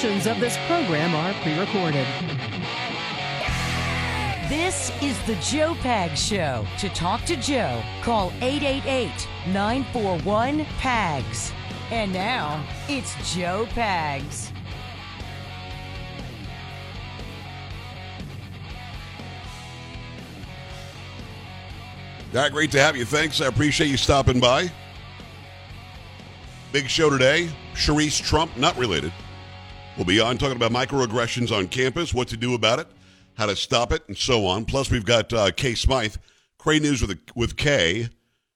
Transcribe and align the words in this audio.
Portions 0.00 0.26
of 0.26 0.40
this 0.40 0.56
program 0.66 1.14
are 1.14 1.34
pre 1.42 1.58
recorded. 1.60 2.06
This 4.48 4.90
is 5.02 5.22
the 5.26 5.34
Joe 5.42 5.74
Pag 5.82 6.16
Show. 6.16 6.64
To 6.78 6.88
talk 6.88 7.26
to 7.26 7.36
Joe, 7.36 7.82
call 8.00 8.32
888 8.40 9.10
941 9.48 10.64
PAGS. 10.78 11.52
And 11.90 12.14
now, 12.14 12.66
it's 12.88 13.14
Joe 13.34 13.66
Pags. 13.72 14.50
That 22.32 22.52
great 22.52 22.70
to 22.70 22.80
have 22.80 22.96
you. 22.96 23.04
Thanks. 23.04 23.42
I 23.42 23.48
appreciate 23.48 23.88
you 23.88 23.98
stopping 23.98 24.40
by. 24.40 24.72
Big 26.72 26.88
show 26.88 27.10
today. 27.10 27.50
Sharice 27.74 28.22
Trump, 28.22 28.56
not 28.56 28.78
related. 28.78 29.12
We'll 29.96 30.06
be 30.06 30.20
on 30.20 30.38
talking 30.38 30.56
about 30.56 30.72
microaggressions 30.72 31.54
on 31.54 31.68
campus, 31.68 32.14
what 32.14 32.28
to 32.28 32.36
do 32.36 32.54
about 32.54 32.78
it, 32.78 32.86
how 33.34 33.46
to 33.46 33.56
stop 33.56 33.92
it, 33.92 34.02
and 34.08 34.16
so 34.16 34.46
on. 34.46 34.64
Plus, 34.64 34.90
we've 34.90 35.04
got 35.04 35.32
uh, 35.32 35.50
Kay 35.50 35.74
Smythe, 35.74 36.16
Cray 36.58 36.78
News 36.78 37.02
with 37.02 37.18
with 37.34 37.56
Kay, 37.56 38.08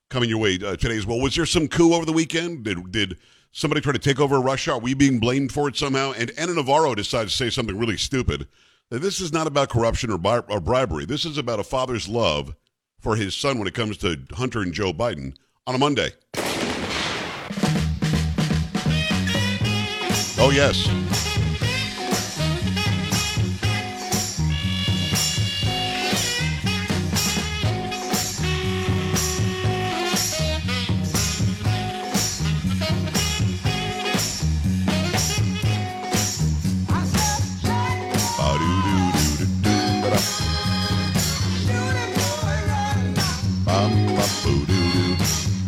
coming 0.09 0.31
your 0.31 0.39
way 0.39 0.59
uh, 0.65 0.77
today 0.77 0.97
as 0.97 1.07
well. 1.07 1.21
Was 1.21 1.35
there 1.35 1.45
some 1.45 1.69
coup 1.69 1.93
over 1.93 2.07
the 2.07 2.13
weekend? 2.13 2.65
Did 2.65 2.91
did 2.93 3.19
somebody 3.53 3.81
try 3.81 3.93
to 3.93 3.99
take 3.99 4.21
over 4.21 4.41
Russia? 4.41 4.73
Are 4.73 4.79
we 4.79 4.95
being 4.95 5.19
blamed 5.19 5.53
for 5.53 5.69
it 5.69 5.77
somehow? 5.77 6.13
And 6.13 6.31
Ana 6.39 6.55
Navarro 6.55 6.95
decided 6.95 7.29
to 7.29 7.35
say 7.35 7.51
something 7.51 7.77
really 7.77 7.97
stupid. 7.97 8.49
That 8.91 9.01
this 9.01 9.21
is 9.21 9.33
not 9.33 9.47
about 9.47 9.71
corruption 9.71 10.11
or, 10.11 10.19
bi- 10.19 10.39
or 10.39 10.61
bribery. 10.61 11.05
This 11.05 11.25
is 11.25 11.39
about 11.39 11.59
a 11.59 11.65
father's 11.65 12.09
love 12.09 12.55
for 13.01 13.17
his 13.17 13.35
son 13.35 13.59
when 13.59 13.67
it 13.67 13.75
comes 13.75 13.97
to 13.99 14.19
Hunter 14.33 14.61
and 14.61 14.73
Joe 14.73 14.93
Biden 14.93 15.35
on 15.67 15.75
a 15.75 15.79
Monday. 15.79 16.13
Oh, 20.47 20.51
yes. 20.51 20.77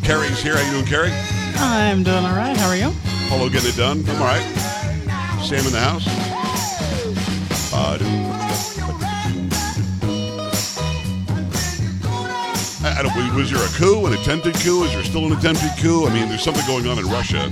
Carrie's 0.03 0.43
here. 0.43 0.55
How 0.55 0.61
you 0.61 0.71
doing, 0.71 0.85
Carrie? 0.85 1.11
I'm 1.57 2.03
doing 2.03 2.19
all 2.19 2.37
right. 2.37 2.55
How 2.55 2.69
are 2.69 2.77
you? 2.77 2.93
Polo 3.29 3.49
getting 3.49 3.71
it 3.71 3.77
done. 3.77 4.05
I'm 4.07 4.21
all 4.21 4.27
right. 4.27 4.66
Sam 5.47 5.65
in 5.65 5.73
the 5.73 5.79
house. 5.79 6.05
Uh, 7.73 7.99
I, 12.83 12.99
I 12.99 13.03
don't, 13.03 13.37
was 13.37 13.53
there 13.53 13.63
a 13.63 13.69
coup, 13.79 14.07
an 14.07 14.15
attempted 14.15 14.57
coup? 14.57 14.83
Is 14.83 14.93
there 14.93 15.05
still 15.05 15.25
an 15.27 15.39
attempted 15.39 15.71
coup? 15.79 16.05
I 16.05 16.13
mean, 16.13 16.29
there's 16.29 16.43
something 16.43 16.67
going 16.67 16.89
on 16.89 16.99
in 16.99 17.07
Russia. 17.07 17.49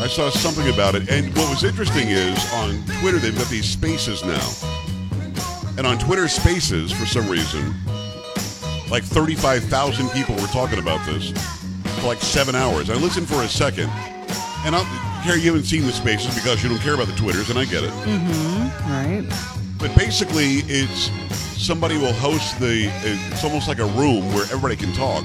I 0.00 0.06
saw 0.06 0.30
something 0.30 0.72
about 0.72 0.94
it. 0.94 1.10
And 1.10 1.36
what 1.36 1.50
was 1.50 1.64
interesting 1.64 2.10
is 2.10 2.38
on 2.52 2.80
Twitter, 3.00 3.18
they've 3.18 3.36
got 3.36 3.48
these 3.48 3.68
spaces 3.68 4.22
now. 4.24 4.48
And 5.78 5.84
on 5.84 5.98
Twitter 5.98 6.28
spaces, 6.28 6.92
for 6.92 7.06
some 7.06 7.28
reason, 7.28 7.74
like 8.88 9.02
35,000 9.02 10.10
people 10.10 10.36
were 10.36 10.46
talking 10.46 10.78
about 10.78 11.04
this 11.04 11.32
for 11.98 12.06
like 12.06 12.20
seven 12.20 12.54
hours. 12.54 12.88
I 12.88 12.94
listened 12.94 13.26
for 13.26 13.42
a 13.42 13.48
second. 13.48 13.90
And 14.64 14.76
I'll, 14.76 15.05
Carrie, 15.26 15.40
you 15.40 15.46
haven't 15.46 15.64
seen 15.64 15.82
the 15.82 15.90
spaces 15.90 16.32
because 16.36 16.62
you 16.62 16.68
don't 16.68 16.78
care 16.78 16.94
about 16.94 17.08
the 17.08 17.16
Twitters, 17.16 17.50
and 17.50 17.58
I 17.58 17.64
get 17.64 17.82
it. 17.82 17.90
Mm-hmm. 17.90 18.92
Right. 18.92 19.26
But 19.76 19.92
basically, 19.96 20.62
it's 20.70 21.10
somebody 21.60 21.98
will 21.98 22.12
host 22.12 22.60
the. 22.60 22.88
It's 23.02 23.42
almost 23.42 23.66
like 23.66 23.80
a 23.80 23.86
room 23.86 24.24
where 24.32 24.44
everybody 24.44 24.76
can 24.76 24.92
talk. 24.92 25.24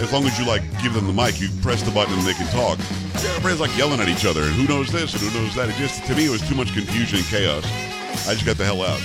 As 0.00 0.10
long 0.10 0.24
as 0.24 0.38
you 0.38 0.46
like 0.46 0.62
give 0.82 0.94
them 0.94 1.06
the 1.06 1.12
mic, 1.12 1.38
you 1.38 1.50
press 1.60 1.82
the 1.82 1.90
button 1.90 2.14
and 2.14 2.26
they 2.26 2.32
can 2.32 2.46
talk. 2.46 2.78
Everybody's 3.36 3.60
like 3.60 3.76
yelling 3.76 4.00
at 4.00 4.08
each 4.08 4.24
other, 4.24 4.40
and 4.40 4.54
who 4.54 4.66
knows 4.66 4.90
this 4.90 5.12
and 5.12 5.22
who 5.22 5.38
knows 5.38 5.54
that. 5.54 5.68
It 5.68 5.74
just 5.74 6.02
to 6.06 6.16
me 6.16 6.24
it 6.24 6.30
was 6.30 6.48
too 6.48 6.54
much 6.54 6.72
confusion 6.72 7.18
and 7.18 7.26
chaos. 7.26 7.66
I 8.26 8.32
just 8.32 8.46
got 8.46 8.56
the 8.56 8.64
hell 8.64 8.80
out. 8.80 9.02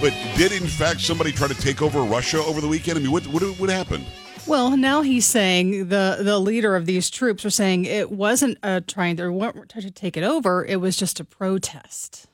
But 0.00 0.14
did 0.36 0.52
in 0.52 0.68
fact 0.68 1.00
somebody 1.00 1.32
try 1.32 1.48
to 1.48 1.60
take 1.60 1.82
over 1.82 2.02
Russia 2.02 2.38
over 2.38 2.60
the 2.60 2.68
weekend? 2.68 2.96
I 2.96 3.02
mean, 3.02 3.10
what 3.10 3.26
what, 3.26 3.42
what 3.42 3.70
happened? 3.70 4.06
Well, 4.46 4.76
now 4.76 5.02
he's 5.02 5.26
saying 5.26 5.88
the 5.88 6.18
the 6.20 6.38
leader 6.38 6.74
of 6.74 6.86
these 6.86 7.10
troops 7.10 7.44
are 7.44 7.50
saying 7.50 7.84
it 7.84 8.10
wasn't 8.10 8.58
a 8.62 8.80
trying 8.80 9.16
they 9.16 9.26
weren't 9.26 9.70
trying 9.70 9.84
to 9.84 9.90
take 9.90 10.16
it 10.16 10.24
over. 10.24 10.64
It 10.64 10.76
was 10.76 10.96
just 10.96 11.20
a 11.20 11.24
protest. 11.24 12.26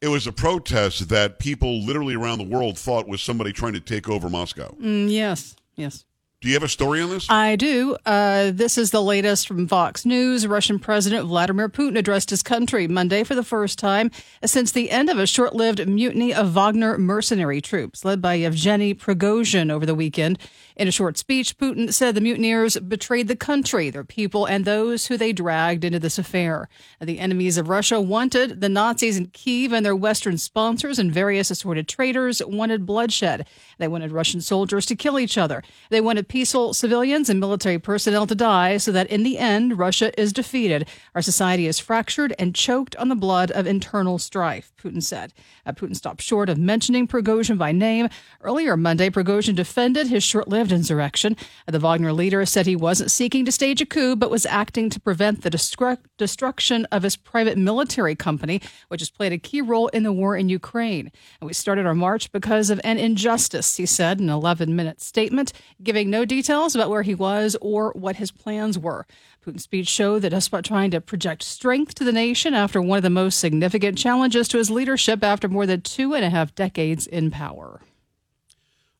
It 0.00 0.08
was 0.08 0.26
a 0.26 0.32
protest 0.32 1.08
that 1.08 1.38
people 1.38 1.80
literally 1.84 2.14
around 2.14 2.38
the 2.38 2.44
world 2.44 2.78
thought 2.78 3.08
was 3.08 3.20
somebody 3.20 3.52
trying 3.52 3.72
to 3.72 3.80
take 3.80 4.08
over 4.08 4.30
Moscow. 4.30 4.74
Mm, 4.80 5.10
yes. 5.10 5.56
Yes. 5.74 6.04
Do 6.40 6.46
you 6.46 6.54
have 6.54 6.62
a 6.62 6.68
story 6.68 7.02
on 7.02 7.10
this? 7.10 7.28
I 7.28 7.56
do. 7.56 7.96
Uh, 8.06 8.52
this 8.54 8.78
is 8.78 8.92
the 8.92 9.02
latest 9.02 9.48
from 9.48 9.66
Fox 9.66 10.06
News. 10.06 10.46
Russian 10.46 10.78
President 10.78 11.26
Vladimir 11.26 11.68
Putin 11.68 11.98
addressed 11.98 12.30
his 12.30 12.44
country 12.44 12.86
Monday 12.86 13.24
for 13.24 13.34
the 13.34 13.42
first 13.42 13.76
time 13.76 14.12
since 14.44 14.70
the 14.70 14.92
end 14.92 15.10
of 15.10 15.18
a 15.18 15.26
short 15.26 15.56
lived 15.56 15.84
mutiny 15.88 16.32
of 16.32 16.52
Wagner 16.52 16.96
mercenary 16.96 17.60
troops 17.60 18.04
led 18.04 18.22
by 18.22 18.34
Yevgeny 18.34 18.94
Prigozhin 18.94 19.68
over 19.68 19.84
the 19.84 19.96
weekend. 19.96 20.38
In 20.76 20.86
a 20.86 20.92
short 20.92 21.18
speech, 21.18 21.58
Putin 21.58 21.92
said 21.92 22.14
the 22.14 22.20
mutineers 22.20 22.76
betrayed 22.76 23.26
the 23.26 23.34
country, 23.34 23.90
their 23.90 24.04
people, 24.04 24.46
and 24.46 24.64
those 24.64 25.08
who 25.08 25.16
they 25.16 25.32
dragged 25.32 25.82
into 25.82 25.98
this 25.98 26.20
affair. 26.20 26.68
The 27.00 27.18
enemies 27.18 27.58
of 27.58 27.68
Russia 27.68 28.00
wanted 28.00 28.60
the 28.60 28.68
Nazis 28.68 29.16
in 29.16 29.26
Kiev 29.30 29.72
and 29.72 29.84
their 29.84 29.96
Western 29.96 30.38
sponsors 30.38 31.00
and 31.00 31.10
various 31.10 31.50
assorted 31.50 31.88
traitors 31.88 32.40
wanted 32.46 32.86
bloodshed. 32.86 33.44
They 33.78 33.88
wanted 33.88 34.12
Russian 34.12 34.40
soldiers 34.40 34.86
to 34.86 34.94
kill 34.94 35.18
each 35.18 35.36
other. 35.36 35.64
They 35.90 36.00
wanted 36.00 36.27
peaceful 36.28 36.74
civilians 36.74 37.28
and 37.28 37.40
military 37.40 37.78
personnel 37.78 38.26
to 38.26 38.34
die 38.34 38.76
so 38.76 38.92
that 38.92 39.08
in 39.08 39.22
the 39.22 39.38
end, 39.38 39.78
Russia 39.78 40.18
is 40.20 40.32
defeated. 40.32 40.86
Our 41.14 41.22
society 41.22 41.66
is 41.66 41.78
fractured 41.78 42.34
and 42.38 42.54
choked 42.54 42.94
on 42.96 43.08
the 43.08 43.14
blood 43.14 43.50
of 43.50 43.66
internal 43.66 44.18
strife, 44.18 44.72
Putin 44.80 45.02
said. 45.02 45.32
Uh, 45.66 45.72
Putin 45.72 45.96
stopped 45.96 46.22
short 46.22 46.48
of 46.48 46.58
mentioning 46.58 47.06
Prigozhin 47.06 47.58
by 47.58 47.72
name. 47.72 48.08
Earlier 48.40 48.76
Monday, 48.76 49.10
Prigozhin 49.10 49.54
defended 49.54 50.06
his 50.08 50.22
short 50.22 50.48
lived 50.48 50.72
insurrection. 50.72 51.36
Uh, 51.66 51.72
the 51.72 51.78
Wagner 51.78 52.12
leader 52.12 52.44
said 52.46 52.66
he 52.66 52.76
wasn't 52.76 53.10
seeking 53.10 53.44
to 53.44 53.52
stage 53.52 53.80
a 53.80 53.86
coup, 53.86 54.16
but 54.16 54.30
was 54.30 54.46
acting 54.46 54.90
to 54.90 55.00
prevent 55.00 55.42
the 55.42 55.50
destru- 55.50 55.98
destruction 56.16 56.84
of 56.86 57.02
his 57.02 57.16
private 57.16 57.58
military 57.58 58.14
company, 58.14 58.60
which 58.88 59.00
has 59.00 59.10
played 59.10 59.32
a 59.32 59.38
key 59.38 59.60
role 59.60 59.88
in 59.88 60.02
the 60.02 60.12
war 60.12 60.36
in 60.36 60.48
Ukraine. 60.48 61.10
And 61.40 61.46
we 61.46 61.54
started 61.54 61.86
our 61.86 61.94
march 61.94 62.30
because 62.32 62.70
of 62.70 62.80
an 62.84 62.98
injustice, 62.98 63.76
he 63.76 63.86
said 63.86 64.20
in 64.20 64.28
an 64.28 64.34
11 64.34 64.74
minute 64.74 65.00
statement, 65.00 65.52
giving 65.82 66.10
no 66.10 66.17
details 66.24 66.74
about 66.74 66.90
where 66.90 67.02
he 67.02 67.14
was 67.14 67.56
or 67.60 67.92
what 67.92 68.16
his 68.16 68.30
plans 68.30 68.78
were. 68.78 69.06
Putin's 69.44 69.62
speech 69.62 69.88
showed 69.88 70.20
that 70.20 70.30
despite 70.30 70.64
trying 70.64 70.90
to 70.90 71.00
project 71.00 71.42
strength 71.42 71.94
to 71.94 72.04
the 72.04 72.12
nation 72.12 72.54
after 72.54 72.82
one 72.82 72.98
of 72.98 73.02
the 73.02 73.10
most 73.10 73.38
significant 73.38 73.98
challenges 73.98 74.48
to 74.48 74.58
his 74.58 74.70
leadership 74.70 75.22
after 75.22 75.48
more 75.48 75.66
than 75.66 75.80
two 75.80 76.14
and 76.14 76.24
a 76.24 76.30
half 76.30 76.54
decades 76.54 77.06
in 77.06 77.30
power. 77.30 77.80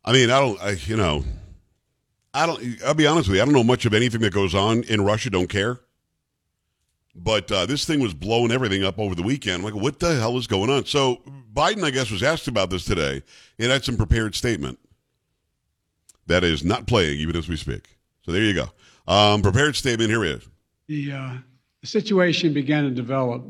I 0.04 0.12
mean, 0.12 0.30
I 0.30 0.40
don't, 0.40 0.62
I, 0.62 0.70
you 0.70 0.96
know, 0.96 1.24
I 2.32 2.46
don't. 2.46 2.82
I'll 2.84 2.94
be 2.94 3.06
honest 3.06 3.28
with 3.28 3.36
you. 3.36 3.42
I 3.42 3.44
don't 3.44 3.54
know 3.54 3.64
much 3.64 3.84
of 3.84 3.94
anything 3.94 4.20
that 4.20 4.32
goes 4.32 4.54
on 4.54 4.82
in 4.84 5.02
Russia. 5.02 5.30
Don't 5.30 5.48
care. 5.48 5.80
But 7.14 7.50
uh, 7.50 7.66
this 7.66 7.84
thing 7.84 8.00
was 8.00 8.14
blowing 8.14 8.52
everything 8.52 8.84
up 8.84 8.98
over 8.98 9.14
the 9.14 9.22
weekend. 9.22 9.56
I'm 9.56 9.62
like, 9.74 9.82
what 9.82 9.98
the 9.98 10.14
hell 10.14 10.38
is 10.38 10.46
going 10.46 10.70
on? 10.70 10.86
So 10.86 11.16
Biden, 11.52 11.82
I 11.82 11.90
guess, 11.90 12.10
was 12.10 12.22
asked 12.22 12.46
about 12.46 12.70
this 12.70 12.84
today. 12.84 13.22
and 13.58 13.72
had 13.72 13.84
some 13.84 13.96
prepared 13.96 14.34
statement 14.34 14.78
that 16.28 16.44
is 16.44 16.64
not 16.64 16.86
playing 16.86 17.18
even 17.18 17.36
as 17.36 17.48
we 17.48 17.56
speak. 17.56 17.96
So 18.22 18.32
there 18.32 18.42
you 18.42 18.54
go. 18.54 18.68
Um, 19.06 19.42
prepared 19.42 19.74
statement. 19.74 20.10
Here 20.10 20.24
is. 20.24 20.46
The, 20.86 21.12
uh, 21.12 21.32
the 21.80 21.86
situation 21.86 22.52
began 22.52 22.84
to 22.84 22.90
develop 22.90 23.44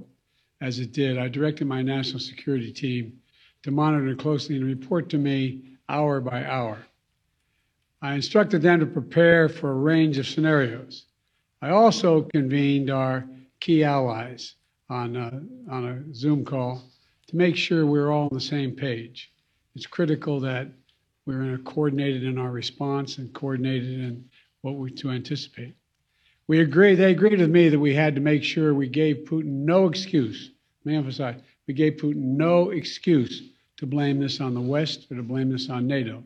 as 0.60 0.78
it 0.78 0.92
did. 0.92 1.18
I 1.18 1.28
directed 1.28 1.66
my 1.66 1.82
national 1.82 2.20
security 2.20 2.72
team 2.72 3.18
to 3.62 3.70
monitor 3.70 4.14
closely 4.14 4.56
and 4.56 4.64
report 4.64 5.08
to 5.10 5.18
me 5.18 5.62
hour 5.88 6.20
by 6.20 6.44
hour. 6.44 6.78
I 8.00 8.14
instructed 8.14 8.62
them 8.62 8.80
to 8.80 8.86
prepare 8.86 9.48
for 9.48 9.72
a 9.72 9.74
range 9.74 10.18
of 10.18 10.26
scenarios. 10.26 11.06
I 11.60 11.70
also 11.70 12.22
convened 12.22 12.90
our 12.90 13.26
key 13.60 13.82
allies 13.82 14.54
on 14.88 15.16
a, 15.16 15.42
on 15.72 15.84
a 15.84 16.14
Zoom 16.14 16.44
call 16.44 16.82
to 17.26 17.36
make 17.36 17.56
sure 17.56 17.84
we're 17.84 18.10
all 18.10 18.28
on 18.30 18.34
the 18.34 18.40
same 18.40 18.72
page. 18.72 19.32
It's 19.74 19.86
critical 19.86 20.40
that 20.40 20.68
we're 21.28 21.58
coordinated 21.58 22.24
in 22.24 22.38
our 22.38 22.50
response 22.50 23.18
and 23.18 23.30
coordinated 23.34 24.00
in 24.00 24.24
what 24.62 24.76
we 24.76 24.90
to 24.90 25.10
anticipate. 25.10 25.74
We 26.46 26.60
agree. 26.60 26.94
They 26.94 27.10
agreed 27.10 27.38
with 27.38 27.50
me 27.50 27.68
that 27.68 27.78
we 27.78 27.94
had 27.94 28.14
to 28.14 28.22
make 28.22 28.42
sure 28.42 28.72
we 28.72 28.88
gave 28.88 29.26
Putin 29.28 29.66
no 29.66 29.86
excuse. 29.88 30.52
Let 30.84 30.92
me 30.92 30.96
emphasize: 30.96 31.38
we 31.66 31.74
gave 31.74 31.98
Putin 31.98 32.36
no 32.38 32.70
excuse 32.70 33.42
to 33.76 33.86
blame 33.86 34.18
this 34.18 34.40
on 34.40 34.54
the 34.54 34.60
West 34.60 35.06
or 35.10 35.16
to 35.16 35.22
blame 35.22 35.50
this 35.50 35.68
on 35.68 35.86
NATO. 35.86 36.24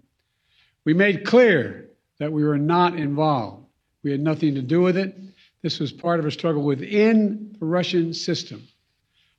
We 0.85 0.95
made 0.95 1.27
clear 1.27 1.91
that 2.21 2.33
we 2.33 2.45
were 2.45 2.57
not 2.59 2.97
involved. 2.97 3.67
We 4.05 4.13
had 4.13 4.21
nothing 4.21 4.55
to 4.55 4.63
do 4.63 4.81
with 4.81 4.97
it. 4.97 5.17
This 5.63 5.81
was 5.81 5.91
part 5.91 6.21
of 6.21 6.27
a 6.27 6.31
struggle 6.31 6.63
within 6.63 7.57
the 7.59 7.67
Russian 7.67 8.15
system. 8.15 8.63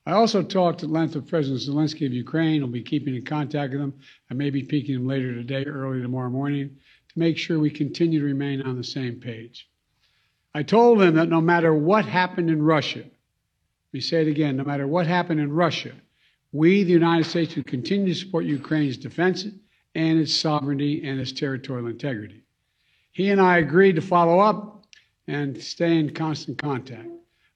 I 0.06 0.12
also 0.12 0.44
talked 0.44 0.84
at 0.84 0.90
length 0.90 1.16
with 1.16 1.30
President 1.30 1.62
Zelensky 1.62 2.06
of 2.06 2.14
Ukraine. 2.14 2.62
I'll 2.62 2.68
be 2.68 2.84
keeping 2.84 3.16
in 3.16 3.24
contact 3.24 3.72
with 3.72 3.82
him. 3.82 3.94
I 4.30 4.34
may 4.34 4.50
be 4.50 4.64
peeking 4.64 4.96
him 4.96 5.08
later 5.08 5.34
today, 5.34 5.64
early 5.64 6.02
tomorrow 6.02 6.30
morning, 6.30 6.78
to 7.10 7.20
make 7.20 7.38
sure 7.38 7.58
we 7.58 7.70
continue 7.70 8.20
to 8.20 8.26
remain 8.26 8.62
on 8.62 8.76
the 8.76 8.84
same 8.84 9.22
page. 9.22 9.70
I 10.54 10.64
told 10.64 11.02
him 11.02 11.16
that 11.16 11.30
no 11.30 11.40
matter 11.40 11.74
what 11.74 12.06
happened 12.06 12.50
in 12.50 12.62
Russia, 12.62 13.00
let 13.00 13.94
me 13.94 14.02
say 14.02 14.22
it 14.22 14.28
again, 14.28 14.58
no 14.58 14.66
matter 14.66 14.86
what 14.88 15.08
happened 15.08 15.40
in 15.40 15.52
Russia, 15.54 15.94
we, 16.52 16.84
the 16.84 16.92
United 16.92 17.26
States, 17.26 17.56
would 17.56 17.66
continue 17.66 18.14
to 18.14 18.20
support 18.20 18.44
Ukraine's 18.44 18.98
defense 18.98 19.46
and 19.96 20.20
its 20.20 20.36
sovereignty 20.36 21.08
and 21.08 21.20
its 21.20 21.32
territorial 21.32 21.88
integrity. 21.88 22.44
He 23.12 23.30
and 23.30 23.40
I 23.40 23.60
agreed 23.60 23.96
to 23.96 24.02
follow 24.02 24.40
up 24.40 24.86
and 25.28 25.62
stay 25.62 25.98
in 25.98 26.14
constant 26.14 26.58
contact. 26.58 27.08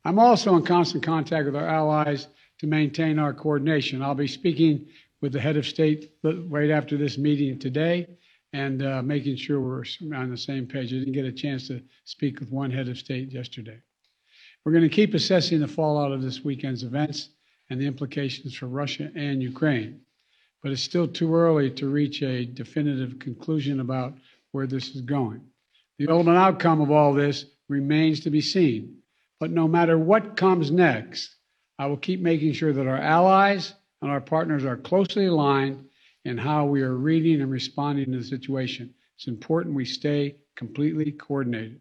I'm 0.05 0.19
also 0.19 0.55
in 0.55 0.63
constant 0.63 1.03
contact 1.03 1.45
with 1.45 1.55
our 1.55 1.67
allies 1.67 2.27
to 2.59 2.67
maintain 2.67 3.19
our 3.19 3.33
coordination. 3.33 4.01
I'll 4.01 4.15
be 4.15 4.27
speaking 4.27 4.87
with 5.21 5.33
the 5.33 5.39
head 5.39 5.57
of 5.57 5.65
state 5.65 6.11
right 6.23 6.69
after 6.69 6.97
this 6.97 7.17
meeting 7.17 7.59
today 7.59 8.07
and 8.53 8.83
uh, 8.83 9.01
making 9.01 9.35
sure 9.35 9.59
we're 9.59 9.83
on 10.15 10.29
the 10.29 10.37
same 10.37 10.65
page. 10.65 10.93
I 10.93 10.99
didn't 10.99 11.13
get 11.13 11.25
a 11.25 11.31
chance 11.31 11.67
to 11.67 11.81
speak 12.05 12.39
with 12.39 12.49
one 12.49 12.71
head 12.71 12.87
of 12.87 12.97
state 12.97 13.31
yesterday. 13.31 13.79
We're 14.63 14.71
going 14.71 14.83
to 14.83 14.89
keep 14.89 15.13
assessing 15.13 15.59
the 15.59 15.67
fallout 15.67 16.11
of 16.11 16.21
this 16.21 16.43
weekend's 16.43 16.83
events 16.83 17.29
and 17.69 17.79
the 17.79 17.85
implications 17.85 18.55
for 18.55 18.67
Russia 18.67 19.11
and 19.15 19.41
Ukraine. 19.41 20.01
But 20.63 20.71
it's 20.71 20.81
still 20.81 21.07
too 21.07 21.35
early 21.35 21.69
to 21.71 21.87
reach 21.87 22.21
a 22.21 22.45
definitive 22.45 23.19
conclusion 23.19 23.79
about 23.79 24.13
where 24.51 24.67
this 24.67 24.95
is 24.95 25.01
going. 25.01 25.41
The 25.99 26.09
ultimate 26.09 26.37
outcome 26.37 26.81
of 26.81 26.91
all 26.91 27.13
this 27.13 27.45
remains 27.69 28.19
to 28.21 28.29
be 28.29 28.41
seen. 28.41 28.97
But 29.39 29.51
no 29.51 29.67
matter 29.67 29.97
what 29.97 30.35
comes 30.35 30.71
next, 30.71 31.35
I 31.77 31.85
will 31.85 31.97
keep 31.97 32.21
making 32.21 32.53
sure 32.53 32.73
that 32.73 32.87
our 32.87 32.97
allies 32.97 33.73
and 34.01 34.09
our 34.09 34.21
partners 34.21 34.65
are 34.65 34.77
closely 34.77 35.27
aligned 35.27 35.85
in 36.25 36.37
how 36.37 36.65
we 36.65 36.81
are 36.81 36.95
reading 36.95 37.41
and 37.41 37.51
responding 37.51 38.11
to 38.11 38.17
the 38.17 38.23
situation. 38.23 38.93
It's 39.15 39.27
important 39.27 39.75
we 39.75 39.85
stay 39.85 40.37
completely 40.55 41.11
coordinated. 41.11 41.79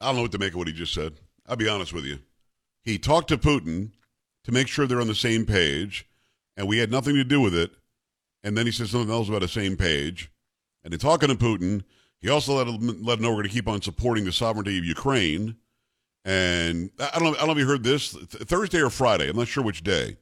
I 0.00 0.06
don't 0.06 0.16
know 0.16 0.22
what 0.22 0.32
to 0.32 0.38
make 0.38 0.52
of 0.52 0.58
what 0.58 0.68
he 0.68 0.72
just 0.72 0.94
said. 0.94 1.14
I'll 1.46 1.56
be 1.56 1.68
honest 1.68 1.92
with 1.92 2.04
you. 2.04 2.18
He 2.82 2.98
talked 2.98 3.28
to 3.28 3.38
Putin 3.38 3.90
to 4.44 4.52
make 4.52 4.68
sure 4.68 4.86
they're 4.86 5.00
on 5.00 5.06
the 5.06 5.14
same 5.14 5.46
page, 5.46 6.06
and 6.56 6.66
we 6.66 6.78
had 6.78 6.90
nothing 6.90 7.14
to 7.14 7.24
do 7.24 7.40
with 7.40 7.54
it. 7.54 7.70
And 8.42 8.56
then 8.56 8.66
he 8.66 8.72
said 8.72 8.88
something 8.88 9.12
else 9.12 9.28
about 9.28 9.42
the 9.42 9.48
same 9.48 9.76
page. 9.76 10.30
And 10.82 10.92
in 10.92 10.98
talking 10.98 11.28
to 11.28 11.36
Putin, 11.36 11.84
he 12.18 12.28
also 12.28 12.54
let 12.54 12.66
let 12.66 13.18
him 13.18 13.22
know 13.22 13.30
we're 13.30 13.36
going 13.36 13.48
to 13.48 13.50
keep 13.50 13.68
on 13.68 13.82
supporting 13.82 14.24
the 14.24 14.32
sovereignty 14.32 14.78
of 14.78 14.84
Ukraine. 14.84 15.56
And 16.24 16.90
I 17.00 17.18
don't 17.18 17.24
know, 17.24 17.34
I 17.34 17.38
don't 17.38 17.46
know 17.48 17.52
if 17.52 17.58
you 17.58 17.66
heard 17.66 17.82
this 17.82 18.12
Thursday 18.12 18.80
or 18.80 18.90
Friday. 18.90 19.28
I'm 19.28 19.36
not 19.36 19.48
sure 19.48 19.64
which 19.64 19.82
day, 19.82 20.16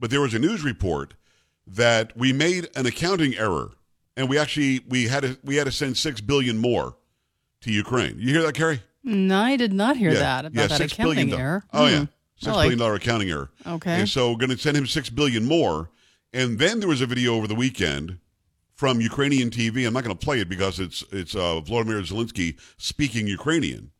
but 0.00 0.10
there 0.10 0.20
was 0.20 0.32
a 0.34 0.38
news 0.38 0.62
report 0.64 1.14
that 1.66 2.16
we 2.16 2.32
made 2.32 2.68
an 2.74 2.86
accounting 2.86 3.36
error, 3.36 3.72
and 4.16 4.28
we 4.30 4.38
actually 4.38 4.80
we 4.88 5.08
had 5.08 5.22
to 5.24 5.38
we 5.44 5.56
had 5.56 5.64
to 5.64 5.72
send 5.72 5.96
six 5.98 6.20
billion 6.22 6.56
more 6.56 6.96
to 7.62 7.70
Ukraine. 7.72 8.16
You 8.18 8.32
hear 8.32 8.42
that, 8.42 8.54
Carrie? 8.54 8.82
No, 9.04 9.38
I 9.40 9.56
did 9.56 9.72
not 9.74 9.96
hear 9.96 10.10
Yeah. 10.12 10.18
that 10.20 10.44
about 10.46 10.60
Yeah, 10.60 10.66
that 10.68 10.78
six 10.78 10.92
accounting 10.94 11.28
billion 11.28 11.40
error. 11.40 11.64
Oh 11.72 11.86
Hmm. 11.86 11.92
yeah, 11.92 12.06
six 12.36 12.48
I 12.48 12.52
billion 12.52 12.70
like- 12.70 12.78
dollar 12.78 12.94
accounting 12.94 13.30
error. 13.30 13.50
Okay. 13.66 14.00
And 14.00 14.08
so 14.08 14.30
we're 14.30 14.38
going 14.38 14.50
to 14.50 14.58
send 14.58 14.76
him 14.76 14.86
six 14.86 15.10
billion 15.10 15.44
more. 15.44 15.90
And 16.32 16.58
then 16.58 16.80
there 16.80 16.88
was 16.88 17.00
a 17.02 17.06
video 17.06 17.34
over 17.34 17.46
the 17.46 17.54
weekend 17.54 18.18
from 18.74 19.00
Ukrainian 19.00 19.50
TV. 19.50 19.86
I'm 19.86 19.92
not 19.94 20.02
going 20.04 20.16
to 20.16 20.24
play 20.24 20.40
it 20.40 20.48
because 20.48 20.80
it's 20.80 21.04
it's 21.12 21.34
uh, 21.36 21.60
Vladimir 21.60 22.00
Zelensky 22.02 22.56
speaking 22.78 23.26
Ukrainian. 23.26 23.90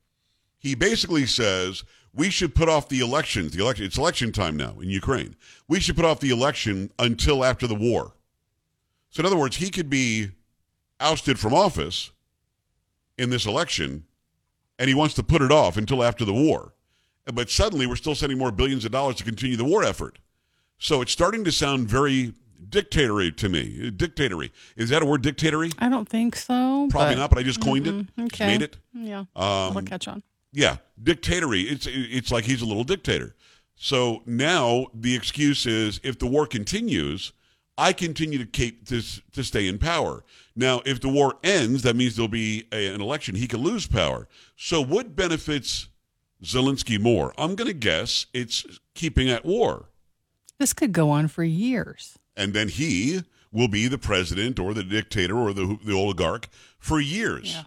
He 0.59 0.75
basically 0.75 1.27
says 1.27 1.85
we 2.15 2.31
should 2.31 2.55
put 2.55 2.69
off 2.69 2.89
the 2.89 3.01
elections. 3.01 3.53
The 3.53 3.63
election 3.63 3.85
it's 3.85 3.99
election 3.99 4.33
time 4.33 4.57
now 4.57 4.75
in 4.81 4.89
Ukraine. 4.91 5.37
We 5.69 5.81
should 5.81 5.97
put 5.97 6.05
off 6.05 6.21
the 6.21 6.31
election 6.31 6.91
until 6.99 7.45
after 7.45 7.67
the 7.67 7.75
war. 7.75 8.13
So 9.11 9.21
in 9.21 9.27
other 9.27 9.37
words, 9.37 9.57
he 9.57 9.71
could 9.71 9.89
be 9.91 10.31
ousted 11.01 11.39
from 11.39 11.55
office 11.55 12.11
in 13.19 13.31
this 13.31 13.47
election, 13.47 14.05
and 14.79 14.89
he 14.89 14.95
wants 14.95 15.15
to 15.15 15.23
put 15.23 15.43
it 15.43 15.53
off 15.53 15.77
until 15.77 16.03
after 16.03 16.25
the 16.25 16.33
war. 16.35 16.73
But 17.33 17.51
suddenly, 17.51 17.87
we're 17.87 17.97
still 17.97 18.15
sending 18.15 18.39
more 18.39 18.53
billions 18.53 18.85
of 18.85 18.93
dollars 18.93 19.17
to 19.17 19.25
continue 19.25 19.57
the 19.57 19.65
war 19.65 19.83
effort. 19.85 20.19
So 20.79 21.01
it's 21.03 21.13
starting 21.13 21.45
to 21.45 21.53
sound 21.53 21.89
very 21.89 22.35
dictatory 22.69 23.33
to 23.33 23.49
me. 23.49 23.91
Dictatory 23.91 24.53
is 24.77 24.91
that 24.91 25.03
a 25.03 25.07
word? 25.07 25.23
Dictatory? 25.23 25.71
I 25.79 25.89
don't 25.89 26.09
think 26.09 26.37
so. 26.37 26.89
Probably 26.91 27.15
but- 27.15 27.21
not, 27.21 27.31
but 27.31 27.39
I 27.39 27.43
just 27.43 27.61
coined 27.61 27.87
it. 27.87 28.07
Just 28.19 28.35
Okay. 28.35 28.47
made 28.47 28.63
it. 28.63 28.77
Yeah. 28.95 29.21
Um, 29.21 29.27
I'll 29.77 29.83
catch 29.83 30.09
on. 30.09 30.23
Yeah, 30.57 30.79
dictatory. 31.03 31.63
It's 31.63 31.87
it's 31.91 32.31
like 32.33 32.45
he's 32.45 32.63
a 32.63 32.67
little 32.67 32.85
dictator. 32.85 33.37
So 33.77 34.23
now 34.25 34.87
the 34.95 35.15
excuse 35.15 35.67
is 35.67 36.01
if 36.03 36.19
the 36.19 36.27
war 36.27 36.47
continues, 36.47 37.33
I 37.77 37.93
continue 37.93 38.39
to 38.39 38.47
keep 38.47 38.89
this 38.89 39.21
to 39.33 39.45
stay 39.45 39.69
in 39.69 39.79
power. 39.79 40.25
Now, 40.55 40.81
if 40.87 40.99
the 41.01 41.11
war 41.11 41.35
ends, 41.45 41.83
that 41.83 41.95
means 41.95 42.17
there'll 42.17 42.29
be 42.29 42.67
a, 42.73 42.87
an 42.95 43.03
election. 43.03 43.35
He 43.35 43.47
could 43.47 43.61
lose 43.61 43.87
power. 43.87 44.29
So 44.57 44.81
what 44.83 45.15
benefits 45.15 45.89
Zelensky 46.43 46.99
more? 46.99 47.35
I'm 47.37 47.55
going 47.55 47.69
to 47.69 47.75
guess 47.75 48.25
it's 48.33 48.65
keeping 48.95 49.29
at 49.29 49.45
war, 49.45 49.91
This 50.59 50.73
could 50.73 50.93
go 50.93 51.11
on 51.11 51.29
for 51.29 51.45
years. 51.45 52.17
and 52.35 52.55
then 52.55 52.69
he 52.69 53.25
will 53.53 53.69
be 53.69 53.89
the 53.89 53.99
president 53.99 54.59
or 54.59 54.73
the 54.73 54.85
dictator 54.85 55.37
or 55.37 55.53
the 55.53 55.79
the 55.85 55.93
oligarch 55.93 56.49
for 56.79 56.99
years. 56.99 57.53
Yeah. 57.57 57.65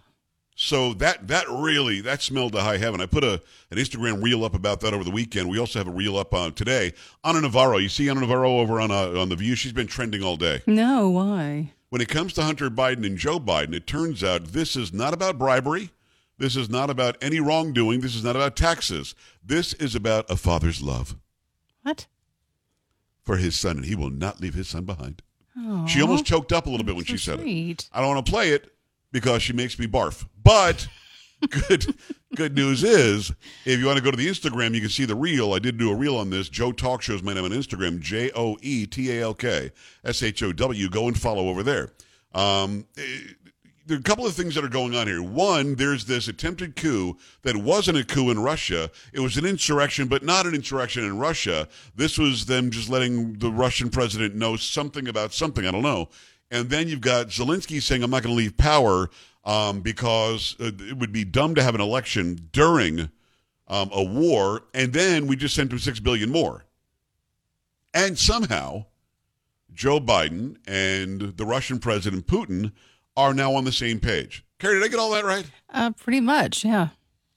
So 0.62 0.92
that 0.94 1.28
that 1.28 1.46
really 1.48 2.02
that 2.02 2.20
smelled 2.20 2.52
to 2.52 2.60
high 2.60 2.76
heaven. 2.76 3.00
I 3.00 3.06
put 3.06 3.24
a 3.24 3.40
an 3.70 3.78
Instagram 3.78 4.22
reel 4.22 4.44
up 4.44 4.54
about 4.54 4.80
that 4.80 4.92
over 4.92 5.02
the 5.02 5.10
weekend. 5.10 5.48
We 5.48 5.58
also 5.58 5.78
have 5.78 5.88
a 5.88 5.90
reel 5.90 6.18
up 6.18 6.34
on 6.34 6.52
today. 6.52 6.92
Ana 7.24 7.40
Navarro, 7.40 7.78
you 7.78 7.88
see 7.88 8.10
Ana 8.10 8.20
Navarro 8.20 8.58
over 8.58 8.78
on 8.78 8.90
uh, 8.90 9.18
on 9.18 9.30
the 9.30 9.36
View. 9.36 9.54
She's 9.54 9.72
been 9.72 9.86
trending 9.86 10.22
all 10.22 10.36
day. 10.36 10.60
No, 10.66 11.08
why? 11.08 11.72
When 11.88 12.02
it 12.02 12.08
comes 12.08 12.34
to 12.34 12.42
Hunter 12.42 12.68
Biden 12.68 13.06
and 13.06 13.16
Joe 13.16 13.40
Biden, 13.40 13.72
it 13.74 13.86
turns 13.86 14.22
out 14.22 14.48
this 14.48 14.76
is 14.76 14.92
not 14.92 15.14
about 15.14 15.38
bribery. 15.38 15.92
This 16.36 16.56
is 16.56 16.68
not 16.68 16.90
about 16.90 17.16
any 17.22 17.40
wrongdoing. 17.40 18.02
This 18.02 18.14
is 18.14 18.22
not 18.22 18.36
about 18.36 18.54
taxes. 18.54 19.14
This 19.42 19.72
is 19.72 19.94
about 19.94 20.30
a 20.30 20.36
father's 20.36 20.82
love 20.82 21.16
What? 21.84 22.06
for 23.22 23.38
his 23.38 23.58
son, 23.58 23.78
and 23.78 23.86
he 23.86 23.94
will 23.94 24.10
not 24.10 24.42
leave 24.42 24.52
his 24.54 24.68
son 24.68 24.84
behind. 24.84 25.22
She 25.86 26.02
almost 26.02 26.26
choked 26.26 26.52
up 26.52 26.66
a 26.66 26.70
little 26.70 26.84
bit 26.86 26.96
when 26.96 27.06
so 27.06 27.12
she 27.12 27.18
said 27.18 27.40
it. 27.40 27.88
I 27.92 28.00
don't 28.00 28.14
want 28.14 28.26
to 28.26 28.30
play 28.30 28.50
it 28.50 28.70
because 29.12 29.42
she 29.42 29.52
makes 29.52 29.78
me 29.78 29.86
barf. 29.86 30.26
But 30.42 30.88
good 31.48 31.94
good 32.34 32.54
news 32.54 32.84
is 32.84 33.32
if 33.64 33.78
you 33.78 33.86
want 33.86 33.98
to 33.98 34.04
go 34.04 34.10
to 34.10 34.16
the 34.16 34.28
Instagram, 34.28 34.74
you 34.74 34.80
can 34.80 34.90
see 34.90 35.04
the 35.04 35.14
reel. 35.14 35.52
I 35.52 35.58
did 35.58 35.78
do 35.78 35.90
a 35.90 35.94
reel 35.94 36.16
on 36.16 36.30
this. 36.30 36.48
Joe 36.48 36.72
Talk 36.72 37.02
Show 37.02 37.14
is 37.14 37.22
my 37.22 37.34
name 37.34 37.44
on 37.44 37.50
Instagram. 37.50 38.00
J 38.00 38.30
O 38.34 38.56
E 38.60 38.86
T 38.86 39.10
A 39.18 39.22
L 39.22 39.34
K 39.34 39.70
S 40.04 40.22
H 40.22 40.42
O 40.42 40.52
W. 40.52 40.88
Go 40.88 41.08
and 41.08 41.18
follow 41.18 41.48
over 41.48 41.62
there. 41.62 41.90
Um, 42.34 42.86
eh, 42.96 43.34
there 43.86 43.96
are 43.96 44.00
a 44.00 44.04
couple 44.04 44.24
of 44.24 44.34
things 44.34 44.54
that 44.54 44.62
are 44.62 44.68
going 44.68 44.94
on 44.94 45.08
here. 45.08 45.20
One, 45.20 45.74
there's 45.74 46.04
this 46.04 46.28
attempted 46.28 46.76
coup 46.76 47.18
that 47.42 47.56
wasn't 47.56 47.98
a 47.98 48.04
coup 48.04 48.30
in 48.30 48.38
Russia. 48.38 48.88
It 49.12 49.18
was 49.18 49.36
an 49.36 49.44
insurrection, 49.44 50.06
but 50.06 50.22
not 50.22 50.46
an 50.46 50.54
insurrection 50.54 51.02
in 51.02 51.18
Russia. 51.18 51.66
This 51.96 52.16
was 52.16 52.46
them 52.46 52.70
just 52.70 52.88
letting 52.88 53.38
the 53.38 53.50
Russian 53.50 53.90
president 53.90 54.36
know 54.36 54.54
something 54.54 55.08
about 55.08 55.32
something. 55.32 55.66
I 55.66 55.72
don't 55.72 55.82
know. 55.82 56.08
And 56.50 56.68
then 56.68 56.88
you've 56.88 57.00
got 57.00 57.28
Zelensky 57.28 57.80
saying, 57.80 58.02
I'm 58.02 58.10
not 58.10 58.22
going 58.22 58.34
to 58.34 58.38
leave 58.38 58.56
power 58.56 59.08
um, 59.44 59.80
because 59.80 60.56
uh, 60.60 60.70
it 60.78 60.96
would 60.98 61.12
be 61.12 61.24
dumb 61.24 61.54
to 61.54 61.62
have 61.62 61.74
an 61.74 61.80
election 61.80 62.48
during 62.52 63.10
um, 63.68 63.90
a 63.92 64.02
war. 64.02 64.64
And 64.74 64.92
then 64.92 65.26
we 65.26 65.36
just 65.36 65.54
sent 65.54 65.72
him 65.72 65.78
six 65.78 66.00
billion 66.00 66.30
more. 66.30 66.64
And 67.94 68.18
somehow, 68.18 68.86
Joe 69.72 70.00
Biden 70.00 70.56
and 70.66 71.36
the 71.36 71.46
Russian 71.46 71.78
president 71.78 72.26
Putin 72.26 72.72
are 73.16 73.34
now 73.34 73.54
on 73.54 73.64
the 73.64 73.72
same 73.72 74.00
page. 74.00 74.44
Carrie, 74.58 74.74
did 74.74 74.84
I 74.84 74.88
get 74.88 74.98
all 74.98 75.10
that 75.12 75.24
right? 75.24 75.50
Uh, 75.70 75.90
pretty 75.92 76.20
much, 76.20 76.64
yeah. 76.64 76.88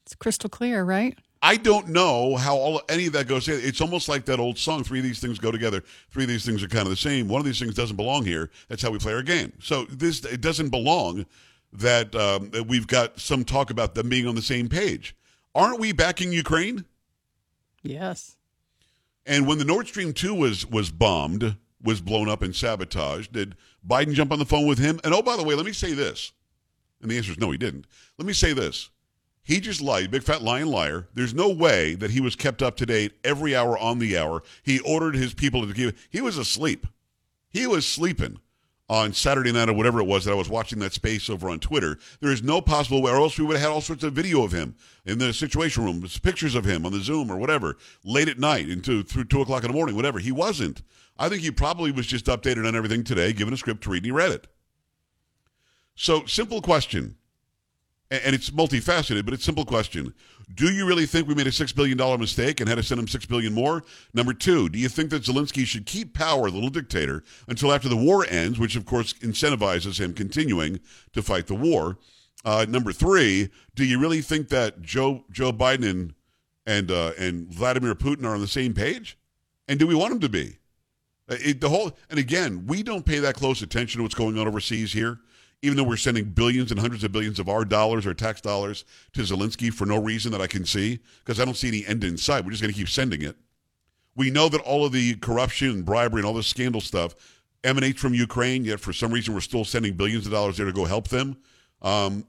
It's 0.03 0.15
crystal 0.15 0.49
clear, 0.49 0.83
right? 0.83 1.17
I 1.45 1.57
don't 1.57 1.89
know 1.89 2.37
how 2.37 2.55
all 2.55 2.81
any 2.87 3.05
of 3.05 3.13
that 3.13 3.27
goes. 3.27 3.43
together. 3.43 3.61
It's 3.65 3.81
almost 3.81 4.07
like 4.07 4.23
that 4.25 4.39
old 4.39 4.57
song: 4.57 4.85
three 4.85 4.99
of 4.99 5.03
these 5.03 5.19
things 5.19 5.37
go 5.37 5.51
together. 5.51 5.83
Three 6.09 6.23
of 6.23 6.29
these 6.29 6.45
things 6.45 6.63
are 6.63 6.69
kind 6.69 6.83
of 6.83 6.89
the 6.89 6.95
same. 6.95 7.27
One 7.27 7.39
of 7.39 7.45
these 7.45 7.59
things 7.59 7.75
doesn't 7.75 7.97
belong 7.97 8.23
here. 8.23 8.49
That's 8.69 8.81
how 8.81 8.91
we 8.91 8.97
play 8.97 9.13
our 9.13 9.21
game. 9.21 9.51
So 9.59 9.83
this 9.89 10.23
it 10.23 10.39
doesn't 10.39 10.69
belong 10.69 11.25
that, 11.73 12.15
um, 12.15 12.49
that 12.51 12.67
we've 12.67 12.87
got 12.87 13.19
some 13.19 13.43
talk 13.43 13.71
about 13.71 13.93
them 13.93 14.07
being 14.07 14.25
on 14.25 14.35
the 14.35 14.41
same 14.41 14.69
page. 14.69 15.15
Aren't 15.53 15.81
we 15.81 15.91
backing 15.91 16.31
Ukraine? 16.31 16.85
Yes. 17.81 18.37
And 19.25 19.45
when 19.45 19.57
the 19.57 19.65
Nord 19.65 19.87
Stream 19.87 20.13
2 20.13 20.33
was 20.33 20.65
was 20.65 20.91
bombed, 20.91 21.57
was 21.81 21.99
blown 21.99 22.29
up 22.29 22.41
and 22.41 22.55
sabotaged, 22.55 23.33
did 23.33 23.55
Biden 23.85 24.13
jump 24.13 24.31
on 24.31 24.39
the 24.39 24.45
phone 24.45 24.65
with 24.65 24.79
him? 24.79 25.01
And 25.03 25.13
oh, 25.13 25.21
by 25.21 25.35
the 25.35 25.43
way, 25.43 25.55
let 25.55 25.65
me 25.65 25.73
say 25.73 25.91
this. 25.91 26.31
And 27.01 27.11
the 27.11 27.17
answer 27.17 27.33
is 27.33 27.37
no, 27.37 27.51
he 27.51 27.57
didn't. 27.57 27.85
Let 28.17 28.25
me 28.25 28.31
say 28.31 28.53
this. 28.53 28.89
He 29.43 29.59
just 29.59 29.81
lied, 29.81 30.09
big 30.09 30.23
fat 30.23 30.41
lying 30.41 30.67
liar. 30.67 31.09
There's 31.13 31.33
no 31.33 31.49
way 31.49 31.95
that 31.95 32.11
he 32.11 32.21
was 32.21 32.35
kept 32.35 32.63
up 32.63 32.77
to 32.77 32.85
date 32.85 33.13
every 33.23 33.53
hour 33.55 33.77
on 33.77 33.99
the 33.99 34.17
hour. 34.17 34.41
He 34.63 34.79
ordered 34.79 35.15
his 35.15 35.33
people 35.33 35.67
to 35.67 35.73
give. 35.73 36.07
He 36.09 36.21
was 36.21 36.37
asleep. 36.37 36.87
He 37.49 37.67
was 37.67 37.85
sleeping 37.85 38.39
on 38.89 39.13
Saturday 39.13 39.51
night 39.51 39.69
or 39.69 39.73
whatever 39.73 39.99
it 39.99 40.07
was 40.07 40.25
that 40.25 40.31
I 40.31 40.35
was 40.35 40.49
watching 40.49 40.79
that 40.79 40.93
space 40.93 41.29
over 41.29 41.49
on 41.49 41.59
Twitter. 41.59 41.97
There 42.21 42.31
is 42.31 42.43
no 42.43 42.61
possible 42.61 43.01
way, 43.01 43.11
or 43.11 43.17
else 43.17 43.37
we 43.37 43.45
would 43.45 43.57
have 43.57 43.63
had 43.63 43.73
all 43.73 43.81
sorts 43.81 44.03
of 44.03 44.13
video 44.13 44.43
of 44.43 44.51
him 44.51 44.75
in 45.05 45.19
the 45.19 45.33
situation 45.33 45.83
room, 45.83 46.07
pictures 46.21 46.55
of 46.55 46.65
him 46.65 46.85
on 46.85 46.91
the 46.91 46.99
Zoom 46.99 47.31
or 47.31 47.37
whatever, 47.37 47.77
late 48.03 48.29
at 48.29 48.39
night 48.39 48.69
into 48.69 49.03
through 49.03 49.25
two 49.25 49.41
o'clock 49.41 49.63
in 49.63 49.71
the 49.71 49.75
morning, 49.75 49.95
whatever. 49.95 50.19
He 50.19 50.31
wasn't. 50.31 50.83
I 51.17 51.27
think 51.27 51.41
he 51.41 51.51
probably 51.51 51.91
was 51.91 52.07
just 52.07 52.25
updated 52.25 52.67
on 52.67 52.75
everything 52.75 53.03
today, 53.03 53.33
given 53.33 53.53
a 53.53 53.57
script 53.57 53.83
to 53.83 53.89
read, 53.89 54.03
and 54.03 54.05
he 54.05 54.11
read 54.11 54.31
it. 54.31 54.47
So, 55.95 56.25
simple 56.25 56.61
question 56.61 57.17
and 58.23 58.35
it's 58.35 58.49
multifaceted, 58.49 59.25
but 59.25 59.33
it's 59.33 59.43
a 59.43 59.45
simple 59.45 59.65
question. 59.65 60.13
Do 60.53 60.71
you 60.71 60.85
really 60.85 61.05
think 61.05 61.27
we 61.27 61.35
made 61.35 61.47
a 61.47 61.51
$6 61.51 61.75
billion 61.75 61.97
mistake 62.19 62.59
and 62.59 62.69
had 62.69 62.75
to 62.75 62.83
send 62.83 62.99
him 62.99 63.07
$6 63.07 63.27
billion 63.27 63.53
more? 63.53 63.83
Number 64.13 64.33
two, 64.33 64.69
do 64.69 64.77
you 64.77 64.89
think 64.89 65.09
that 65.09 65.23
Zelensky 65.23 65.65
should 65.65 65.85
keep 65.85 66.13
power, 66.13 66.49
the 66.49 66.55
little 66.55 66.69
dictator, 66.69 67.23
until 67.47 67.71
after 67.71 67.89
the 67.89 67.97
war 67.97 68.25
ends, 68.29 68.59
which 68.59 68.75
of 68.75 68.85
course 68.85 69.13
incentivizes 69.13 69.99
him 69.99 70.13
continuing 70.13 70.79
to 71.13 71.21
fight 71.21 71.47
the 71.47 71.55
war? 71.55 71.97
Uh, 72.45 72.65
number 72.67 72.91
three, 72.91 73.49
do 73.73 73.85
you 73.85 73.99
really 73.99 74.21
think 74.21 74.49
that 74.49 74.81
Joe 74.81 75.23
Joe 75.31 75.53
Biden 75.53 75.89
and 75.89 76.13
and, 76.65 76.91
uh, 76.91 77.11
and 77.17 77.47
Vladimir 77.47 77.93
Putin 77.93 78.23
are 78.23 78.35
on 78.35 78.41
the 78.41 78.47
same 78.47 78.73
page? 78.73 79.17
And 79.67 79.79
do 79.79 79.87
we 79.87 79.95
want 79.95 80.11
them 80.11 80.19
to 80.21 80.29
be? 80.29 80.57
Uh, 81.29 81.35
it, 81.39 81.61
the 81.61 81.69
whole 81.69 81.97
and 82.09 82.19
again, 82.19 82.65
we 82.67 82.83
don't 82.83 83.05
pay 83.05 83.19
that 83.19 83.35
close 83.35 83.61
attention 83.61 83.99
to 83.99 84.03
what's 84.03 84.15
going 84.15 84.37
on 84.37 84.47
overseas 84.47 84.91
here 84.91 85.19
even 85.63 85.77
though 85.77 85.83
we're 85.83 85.95
sending 85.95 86.25
billions 86.25 86.71
and 86.71 86.79
hundreds 86.79 87.05
of 87.05 87.13
billions 87.13 87.39
of 87.39 87.47
our 87.47 87.63
dollars 87.63 88.05
or 88.05 88.13
tax 88.13 88.41
dollars 88.41 88.83
to 89.13 89.21
Zelensky 89.21 89.73
for 89.73 89.85
no 89.85 89.97
reason 89.97 90.29
that 90.33 90.41
I 90.41 90.47
can 90.47 90.65
see, 90.65 90.99
because 91.23 91.39
I 91.39 91.45
don't 91.45 91.55
see 91.55 91.69
any 91.69 91.85
end 91.87 92.03
in 92.03 92.17
sight. 92.17 92.43
We're 92.43 92.51
just 92.51 92.61
going 92.61 92.73
to 92.73 92.77
keep 92.77 92.89
sending 92.89 93.21
it. 93.21 93.37
We 94.13 94.29
know 94.29 94.49
that 94.49 94.59
all 94.59 94.85
of 94.85 94.91
the 94.91 95.15
corruption 95.15 95.69
and 95.69 95.85
bribery 95.85 96.19
and 96.19 96.27
all 96.27 96.33
this 96.33 96.47
scandal 96.47 96.81
stuff 96.81 97.15
emanates 97.63 98.01
from 98.01 98.13
Ukraine, 98.13 98.65
yet 98.65 98.81
for 98.81 98.91
some 98.91 99.13
reason 99.13 99.33
we're 99.33 99.39
still 99.39 99.63
sending 99.63 99.93
billions 99.93 100.25
of 100.25 100.33
dollars 100.33 100.57
there 100.57 100.65
to 100.65 100.73
go 100.73 100.83
help 100.83 101.07
them. 101.07 101.37
Um, 101.81 102.27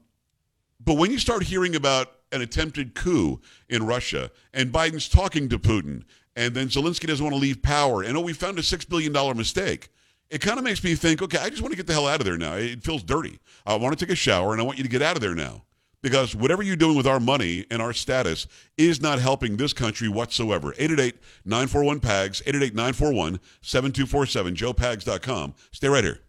but 0.79 0.93
when 0.93 1.11
you 1.11 1.19
start 1.19 1.43
hearing 1.43 1.75
about 1.75 2.13
an 2.31 2.41
attempted 2.41 2.95
coup 2.95 3.41
in 3.67 3.85
Russia 3.85 4.31
and 4.53 4.71
Biden's 4.71 5.09
talking 5.09 5.49
to 5.49 5.59
Putin, 5.59 6.03
and 6.37 6.55
then 6.55 6.69
Zelensky 6.69 7.05
doesn't 7.07 7.23
want 7.23 7.35
to 7.35 7.41
leave 7.41 7.61
power, 7.61 8.01
and 8.01 8.15
oh, 8.15 8.21
we 8.21 8.31
found 8.31 8.57
a 8.59 8.61
$6 8.61 8.87
billion 8.87 9.11
mistake 9.37 9.89
it 10.35 10.41
kind 10.41 10.57
of 10.57 10.65
makes 10.65 10.83
me 10.83 10.95
think, 10.95 11.21
okay, 11.21 11.37
I 11.37 11.49
just 11.49 11.61
want 11.61 11.71
to 11.71 11.77
get 11.77 11.87
the 11.87 11.93
hell 11.93 12.07
out 12.07 12.19
of 12.19 12.25
there 12.25 12.37
now. 12.37 12.55
It 12.55 12.83
feels 12.83 13.03
dirty. 13.03 13.39
I 13.65 13.73
want 13.75 13.97
to 13.97 14.05
take 14.05 14.11
a 14.11 14.17
shower 14.17 14.51
and 14.51 14.59
I 14.59 14.65
want 14.65 14.77
you 14.77 14.83
to 14.83 14.89
get 14.89 15.01
out 15.01 15.15
of 15.15 15.21
there 15.21 15.33
now. 15.33 15.63
Because 16.01 16.35
whatever 16.35 16.61
you're 16.61 16.75
doing 16.75 16.97
with 16.97 17.07
our 17.07 17.21
money 17.21 17.65
and 17.71 17.81
our 17.81 17.93
status 17.93 18.45
is 18.77 19.01
not 19.01 19.19
helping 19.19 19.55
this 19.55 19.71
country 19.71 20.09
whatsoever. 20.09 20.73
888-941-PAGS, 20.73 22.41
888-941-7247, 22.41 23.39
joepags.com. 23.63 25.53
Stay 25.71 25.87
right 25.87 26.03
here. 26.03 26.19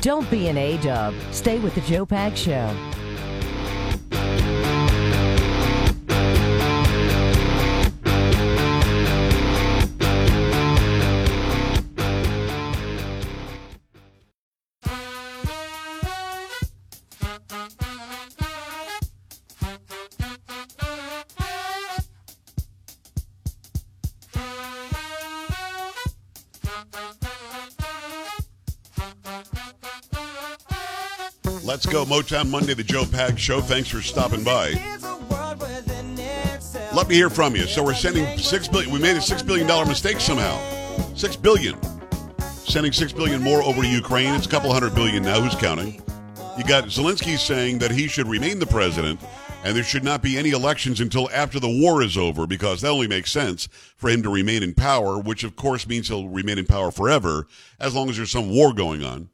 Don't 0.00 0.28
be 0.28 0.48
an 0.48 0.58
A-dub. 0.58 1.14
Stay 1.30 1.60
with 1.60 1.76
the 1.76 1.82
Joe 1.82 2.04
Pag 2.04 2.36
Show. 2.36 2.74
Let's 31.70 31.86
go. 31.86 32.04
Motown 32.04 32.50
Monday, 32.50 32.74
the 32.74 32.82
Joe 32.82 33.04
Pag 33.06 33.38
Show. 33.38 33.60
Thanks 33.60 33.88
for 33.88 34.02
stopping 34.02 34.42
by. 34.42 34.72
Let 36.92 37.06
me 37.06 37.14
hear 37.14 37.30
from 37.30 37.54
you. 37.54 37.68
So 37.68 37.84
we're 37.84 37.94
sending 37.94 38.36
six 38.38 38.66
billion. 38.66 38.90
We 38.90 38.98
made 38.98 39.16
a 39.16 39.22
six 39.22 39.40
billion 39.40 39.68
dollar 39.68 39.86
mistake 39.86 40.18
somehow. 40.18 40.58
Six 41.14 41.36
billion. 41.36 41.78
Sending 42.40 42.90
six 42.90 43.12
billion 43.12 43.40
more 43.40 43.62
over 43.62 43.82
to 43.82 43.88
Ukraine. 43.88 44.34
It's 44.34 44.46
a 44.46 44.48
couple 44.48 44.72
hundred 44.72 44.96
billion 44.96 45.22
now. 45.22 45.40
Who's 45.40 45.54
counting? 45.54 46.02
You 46.58 46.64
got 46.64 46.86
Zelensky 46.86 47.38
saying 47.38 47.78
that 47.78 47.92
he 47.92 48.08
should 48.08 48.26
remain 48.26 48.58
the 48.58 48.66
president 48.66 49.20
and 49.62 49.76
there 49.76 49.84
should 49.84 50.02
not 50.02 50.22
be 50.22 50.36
any 50.36 50.50
elections 50.50 51.00
until 51.00 51.30
after 51.30 51.60
the 51.60 51.68
war 51.68 52.02
is 52.02 52.16
over 52.16 52.48
because 52.48 52.80
that 52.80 52.88
only 52.88 53.06
makes 53.06 53.30
sense 53.30 53.68
for 53.96 54.10
him 54.10 54.24
to 54.24 54.28
remain 54.28 54.64
in 54.64 54.74
power, 54.74 55.20
which 55.20 55.44
of 55.44 55.54
course 55.54 55.86
means 55.86 56.08
he'll 56.08 56.28
remain 56.28 56.58
in 56.58 56.66
power 56.66 56.90
forever 56.90 57.46
as 57.78 57.94
long 57.94 58.10
as 58.10 58.16
there's 58.16 58.32
some 58.32 58.50
war 58.50 58.72
going 58.72 59.04
on. 59.04 59.30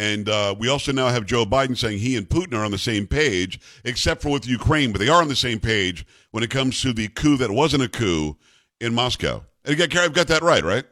And 0.00 0.30
uh, 0.30 0.54
we 0.58 0.66
also 0.70 0.92
now 0.92 1.08
have 1.08 1.26
Joe 1.26 1.44
Biden 1.44 1.76
saying 1.76 1.98
he 1.98 2.16
and 2.16 2.26
Putin 2.26 2.54
are 2.54 2.64
on 2.64 2.70
the 2.70 2.78
same 2.78 3.06
page, 3.06 3.60
except 3.84 4.22
for 4.22 4.30
with 4.30 4.48
Ukraine, 4.48 4.92
but 4.92 4.98
they 4.98 5.10
are 5.10 5.20
on 5.20 5.28
the 5.28 5.36
same 5.36 5.60
page 5.60 6.06
when 6.30 6.42
it 6.42 6.48
comes 6.48 6.80
to 6.80 6.94
the 6.94 7.08
coup 7.08 7.36
that 7.36 7.50
wasn't 7.50 7.82
a 7.82 7.88
coup 7.88 8.38
in 8.80 8.94
Moscow. 8.94 9.44
And 9.62 9.74
again, 9.74 9.90
Carrie, 9.90 10.06
I've 10.06 10.14
got 10.14 10.28
that 10.28 10.40
right, 10.40 10.64
right? 10.64 10.84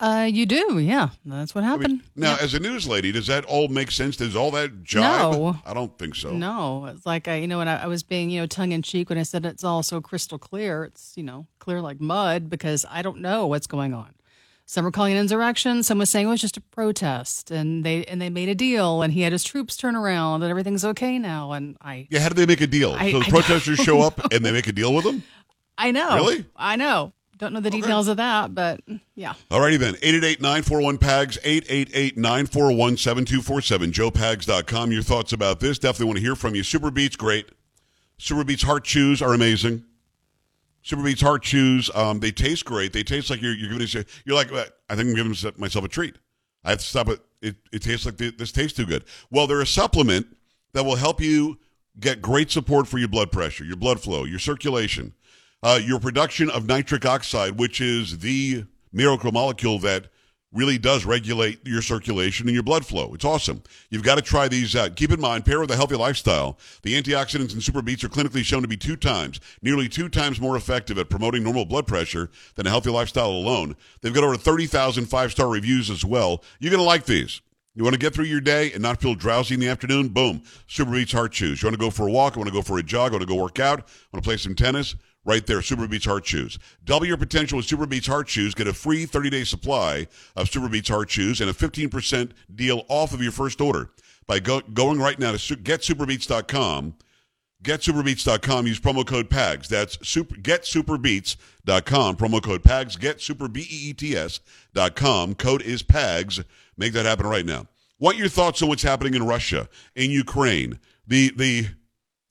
Uh, 0.00 0.28
you 0.28 0.46
do, 0.46 0.80
yeah. 0.80 1.10
That's 1.24 1.54
what 1.54 1.62
happened. 1.62 1.86
I 1.86 1.88
mean, 1.90 2.02
now, 2.16 2.32
yep. 2.32 2.42
as 2.42 2.54
a 2.54 2.58
news 2.58 2.88
lady, 2.88 3.12
does 3.12 3.28
that 3.28 3.44
all 3.44 3.68
make 3.68 3.92
sense? 3.92 4.16
Does 4.16 4.34
all 4.34 4.50
that 4.50 4.82
jive? 4.82 5.00
No, 5.00 5.56
I 5.64 5.72
don't 5.72 5.96
think 5.96 6.16
so. 6.16 6.32
No, 6.32 6.86
it's 6.86 7.06
like 7.06 7.28
I, 7.28 7.36
you 7.36 7.46
know, 7.46 7.58
when 7.58 7.68
I, 7.68 7.84
I 7.84 7.86
was 7.86 8.02
being, 8.02 8.30
you 8.30 8.40
know, 8.40 8.46
tongue 8.48 8.72
in 8.72 8.82
cheek 8.82 9.10
when 9.10 9.18
I 9.18 9.22
said 9.22 9.46
it's 9.46 9.62
all 9.62 9.84
so 9.84 10.00
crystal 10.00 10.40
clear. 10.40 10.82
It's, 10.84 11.12
you 11.16 11.22
know, 11.22 11.46
clear 11.60 11.80
like 11.80 12.00
mud 12.00 12.50
because 12.50 12.84
I 12.90 13.02
don't 13.02 13.20
know 13.20 13.46
what's 13.46 13.68
going 13.68 13.94
on. 13.94 14.16
Some 14.68 14.84
were 14.84 14.90
calling 14.90 15.16
it 15.16 15.20
insurrection. 15.20 15.84
Some 15.84 15.98
was 15.98 16.10
saying 16.10 16.26
it 16.26 16.30
was 16.30 16.40
just 16.40 16.56
a 16.56 16.60
protest, 16.60 17.52
and 17.52 17.84
they 17.84 18.04
and 18.06 18.20
they 18.20 18.28
made 18.28 18.48
a 18.48 18.54
deal, 18.54 19.00
and 19.00 19.12
he 19.12 19.22
had 19.22 19.30
his 19.30 19.44
troops 19.44 19.76
turn 19.76 19.94
around, 19.94 20.42
and 20.42 20.50
everything's 20.50 20.84
okay 20.84 21.20
now. 21.20 21.52
And 21.52 21.76
I 21.80 22.08
yeah, 22.10 22.18
how 22.18 22.28
did 22.28 22.36
they 22.36 22.46
make 22.46 22.60
a 22.60 22.66
deal? 22.66 22.92
I, 22.92 23.12
so 23.12 23.20
the 23.20 23.26
I 23.26 23.30
protesters 23.30 23.78
show 23.78 24.00
up 24.02 24.32
and 24.32 24.44
they 24.44 24.50
make 24.50 24.66
a 24.66 24.72
deal 24.72 24.92
with 24.92 25.04
them. 25.04 25.22
I 25.78 25.92
know. 25.92 26.16
Really? 26.16 26.44
I 26.56 26.74
know. 26.76 27.12
Don't 27.38 27.52
know 27.52 27.60
the 27.60 27.70
details 27.70 28.08
of 28.08 28.16
that, 28.16 28.54
but 28.54 28.80
yeah. 29.14 29.34
Alrighty 29.50 29.78
then. 29.78 29.92
888-941-PAGS, 29.96 31.36
888-941-7247, 31.44 33.92
joepags.com. 33.92 34.90
Your 34.90 35.02
thoughts 35.02 35.34
about 35.34 35.60
this. 35.60 35.78
Definitely 35.78 36.06
want 36.06 36.16
to 36.16 36.22
hear 36.22 36.34
from 36.34 36.54
you. 36.54 36.62
Super 36.62 36.90
Beets, 36.90 37.16
great. 37.16 37.50
Super 38.16 38.42
Beets 38.42 38.62
Heart 38.62 38.84
Chews 38.84 39.20
are 39.20 39.34
amazing. 39.34 39.84
Super 40.86 41.02
Beets 41.02 41.20
Heart 41.20 41.42
Chews, 41.42 41.90
um, 41.96 42.20
they 42.20 42.30
taste 42.30 42.64
great. 42.64 42.92
They 42.92 43.02
taste 43.02 43.28
like 43.28 43.42
you're, 43.42 43.56
you're 43.56 43.76
giving 43.76 44.04
you're 44.24 44.36
like, 44.36 44.52
I 44.52 44.94
think 44.94 45.08
I'm 45.08 45.14
giving 45.16 45.34
myself 45.56 45.84
a 45.84 45.88
treat. 45.88 46.14
I 46.62 46.70
have 46.70 46.78
to 46.78 46.84
stop 46.84 47.08
it. 47.08 47.18
It, 47.42 47.56
it 47.72 47.82
tastes 47.82 48.06
like 48.06 48.18
this 48.18 48.52
tastes 48.52 48.76
too 48.76 48.86
good. 48.86 49.02
Well, 49.28 49.48
they're 49.48 49.60
a 49.60 49.66
supplement 49.66 50.28
that 50.74 50.84
will 50.84 50.94
help 50.94 51.20
you 51.20 51.58
get 51.98 52.22
great 52.22 52.52
support 52.52 52.86
for 52.86 52.98
your 52.98 53.08
blood 53.08 53.32
pressure, 53.32 53.64
your 53.64 53.76
blood 53.76 53.98
flow, 53.98 54.22
your 54.22 54.38
circulation, 54.38 55.12
uh, 55.60 55.80
your 55.82 55.98
production 55.98 56.50
of 56.50 56.66
nitric 56.66 57.04
oxide, 57.04 57.58
which 57.58 57.80
is 57.80 58.20
the 58.20 58.66
miracle 58.92 59.32
molecule 59.32 59.80
that 59.80 60.06
really 60.56 60.78
does 60.78 61.04
regulate 61.04 61.64
your 61.66 61.82
circulation 61.82 62.48
and 62.48 62.54
your 62.54 62.62
blood 62.62 62.86
flow. 62.86 63.12
It's 63.14 63.24
awesome. 63.24 63.62
You've 63.90 64.02
got 64.02 64.16
to 64.16 64.22
try 64.22 64.48
these 64.48 64.74
out. 64.74 64.96
Keep 64.96 65.12
in 65.12 65.20
mind, 65.20 65.44
pair 65.44 65.60
with 65.60 65.70
a 65.70 65.76
healthy 65.76 65.96
lifestyle. 65.96 66.58
The 66.82 67.00
antioxidants 67.00 67.54
in 67.54 67.60
Super 67.60 67.82
Beets 67.82 68.02
are 68.04 68.08
clinically 68.08 68.42
shown 68.42 68.62
to 68.62 68.68
be 68.68 68.76
two 68.76 68.96
times, 68.96 69.38
nearly 69.62 69.88
two 69.88 70.08
times 70.08 70.40
more 70.40 70.56
effective 70.56 70.98
at 70.98 71.10
promoting 71.10 71.44
normal 71.44 71.66
blood 71.66 71.86
pressure 71.86 72.30
than 72.54 72.66
a 72.66 72.70
healthy 72.70 72.90
lifestyle 72.90 73.30
alone. 73.30 73.76
They've 74.00 74.14
got 74.14 74.24
over 74.24 74.36
30,000 74.36 75.06
five-star 75.06 75.48
reviews 75.48 75.90
as 75.90 76.04
well. 76.04 76.42
You're 76.58 76.70
going 76.72 76.82
to 76.82 76.86
like 76.86 77.04
these. 77.04 77.42
You 77.74 77.84
want 77.84 77.92
to 77.92 78.00
get 78.00 78.14
through 78.14 78.24
your 78.24 78.40
day 78.40 78.72
and 78.72 78.82
not 78.82 79.02
feel 79.02 79.14
drowsy 79.14 79.52
in 79.52 79.60
the 79.60 79.68
afternoon? 79.68 80.08
Boom. 80.08 80.42
Super 80.66 80.92
Beets 80.92 81.12
Heart 81.12 81.32
Chews. 81.32 81.62
You 81.62 81.66
want 81.66 81.78
to 81.78 81.84
go 81.84 81.90
for 81.90 82.08
a 82.08 82.10
walk? 82.10 82.34
You 82.34 82.40
want 82.40 82.48
to 82.48 82.54
go 82.54 82.62
for 82.62 82.78
a 82.78 82.82
jog? 82.82 83.12
You 83.12 83.18
want 83.18 83.28
to 83.28 83.34
go 83.34 83.40
work 83.40 83.60
out? 83.60 83.80
Want 84.12 84.24
to 84.24 84.26
play 84.26 84.38
some 84.38 84.54
tennis? 84.54 84.94
Right 85.26 85.44
there, 85.44 85.60
Super 85.60 85.86
Beets 85.88 86.04
Heart 86.04 86.24
Chews. 86.24 86.60
Double 86.84 87.04
your 87.04 87.16
potential 87.16 87.56
with 87.56 87.66
Super 87.66 87.84
Beets 87.84 88.06
Heart 88.06 88.28
Chews. 88.28 88.54
Get 88.54 88.68
a 88.68 88.72
free 88.72 89.06
30-day 89.06 89.42
supply 89.42 90.06
of 90.36 90.48
Super 90.48 90.68
Beets 90.68 90.88
Heart 90.88 91.08
Chews 91.08 91.40
and 91.40 91.50
a 91.50 91.52
15% 91.52 92.30
deal 92.54 92.84
off 92.88 93.12
of 93.12 93.20
your 93.20 93.32
first 93.32 93.60
order 93.60 93.90
by 94.28 94.38
go, 94.38 94.60
going 94.60 95.00
right 95.00 95.18
now 95.18 95.32
to 95.32 95.38
getsuperbeets.com. 95.38 96.94
Getsuperbeets.com. 97.64 98.66
Use 98.68 98.78
promo 98.78 99.04
code 99.04 99.28
PAGS. 99.28 99.68
That's 99.68 99.98
super, 100.06 100.36
GetSuperBeets.com. 100.36 102.16
Promo 102.16 102.40
code 102.40 102.62
PAGS. 102.62 102.96
GetSuperBeets.com. 102.96 105.34
Code 105.34 105.62
is 105.62 105.82
PAGS. 105.82 106.44
Make 106.76 106.92
that 106.92 107.06
happen 107.06 107.26
right 107.26 107.46
now. 107.46 107.66
Want 107.98 108.18
your 108.18 108.28
thoughts 108.28 108.62
on 108.62 108.68
what's 108.68 108.84
happening 108.84 109.14
in 109.14 109.26
Russia, 109.26 109.68
in 109.96 110.12
Ukraine? 110.12 110.78
The 111.06 111.32
the 111.34 111.66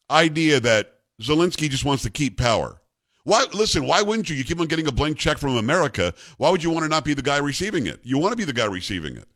idea 0.10 0.62
that 0.62 0.94
Zelensky 1.22 1.70
just 1.70 1.84
wants 1.84 2.04
to 2.04 2.10
keep 2.10 2.38
power. 2.38 2.80
Why 3.26 3.46
listen, 3.54 3.86
why 3.86 4.04
wouldn't 4.04 4.30
you? 4.30 4.36
You 4.36 4.44
keep 4.44 4.60
on 4.60 4.68
getting 4.68 4.88
a 4.88 4.92
blank 4.92 5.18
check 5.18 5.40
from 5.40 5.58
America. 5.58 6.14
Why 6.38 6.52
would 6.52 6.64
you 6.64 6.70
want 6.70 6.84
to 6.84 6.90
not 6.90 7.04
be 7.04 7.16
the 7.16 7.24
guy 7.24 7.38
receiving 7.38 7.88
it? 7.88 8.00
You 8.04 8.20
want 8.20 8.32
to 8.32 8.38
be 8.38 8.46
the 8.46 8.54
guy 8.54 8.66
receiving 8.66 9.18
it. 9.18 9.28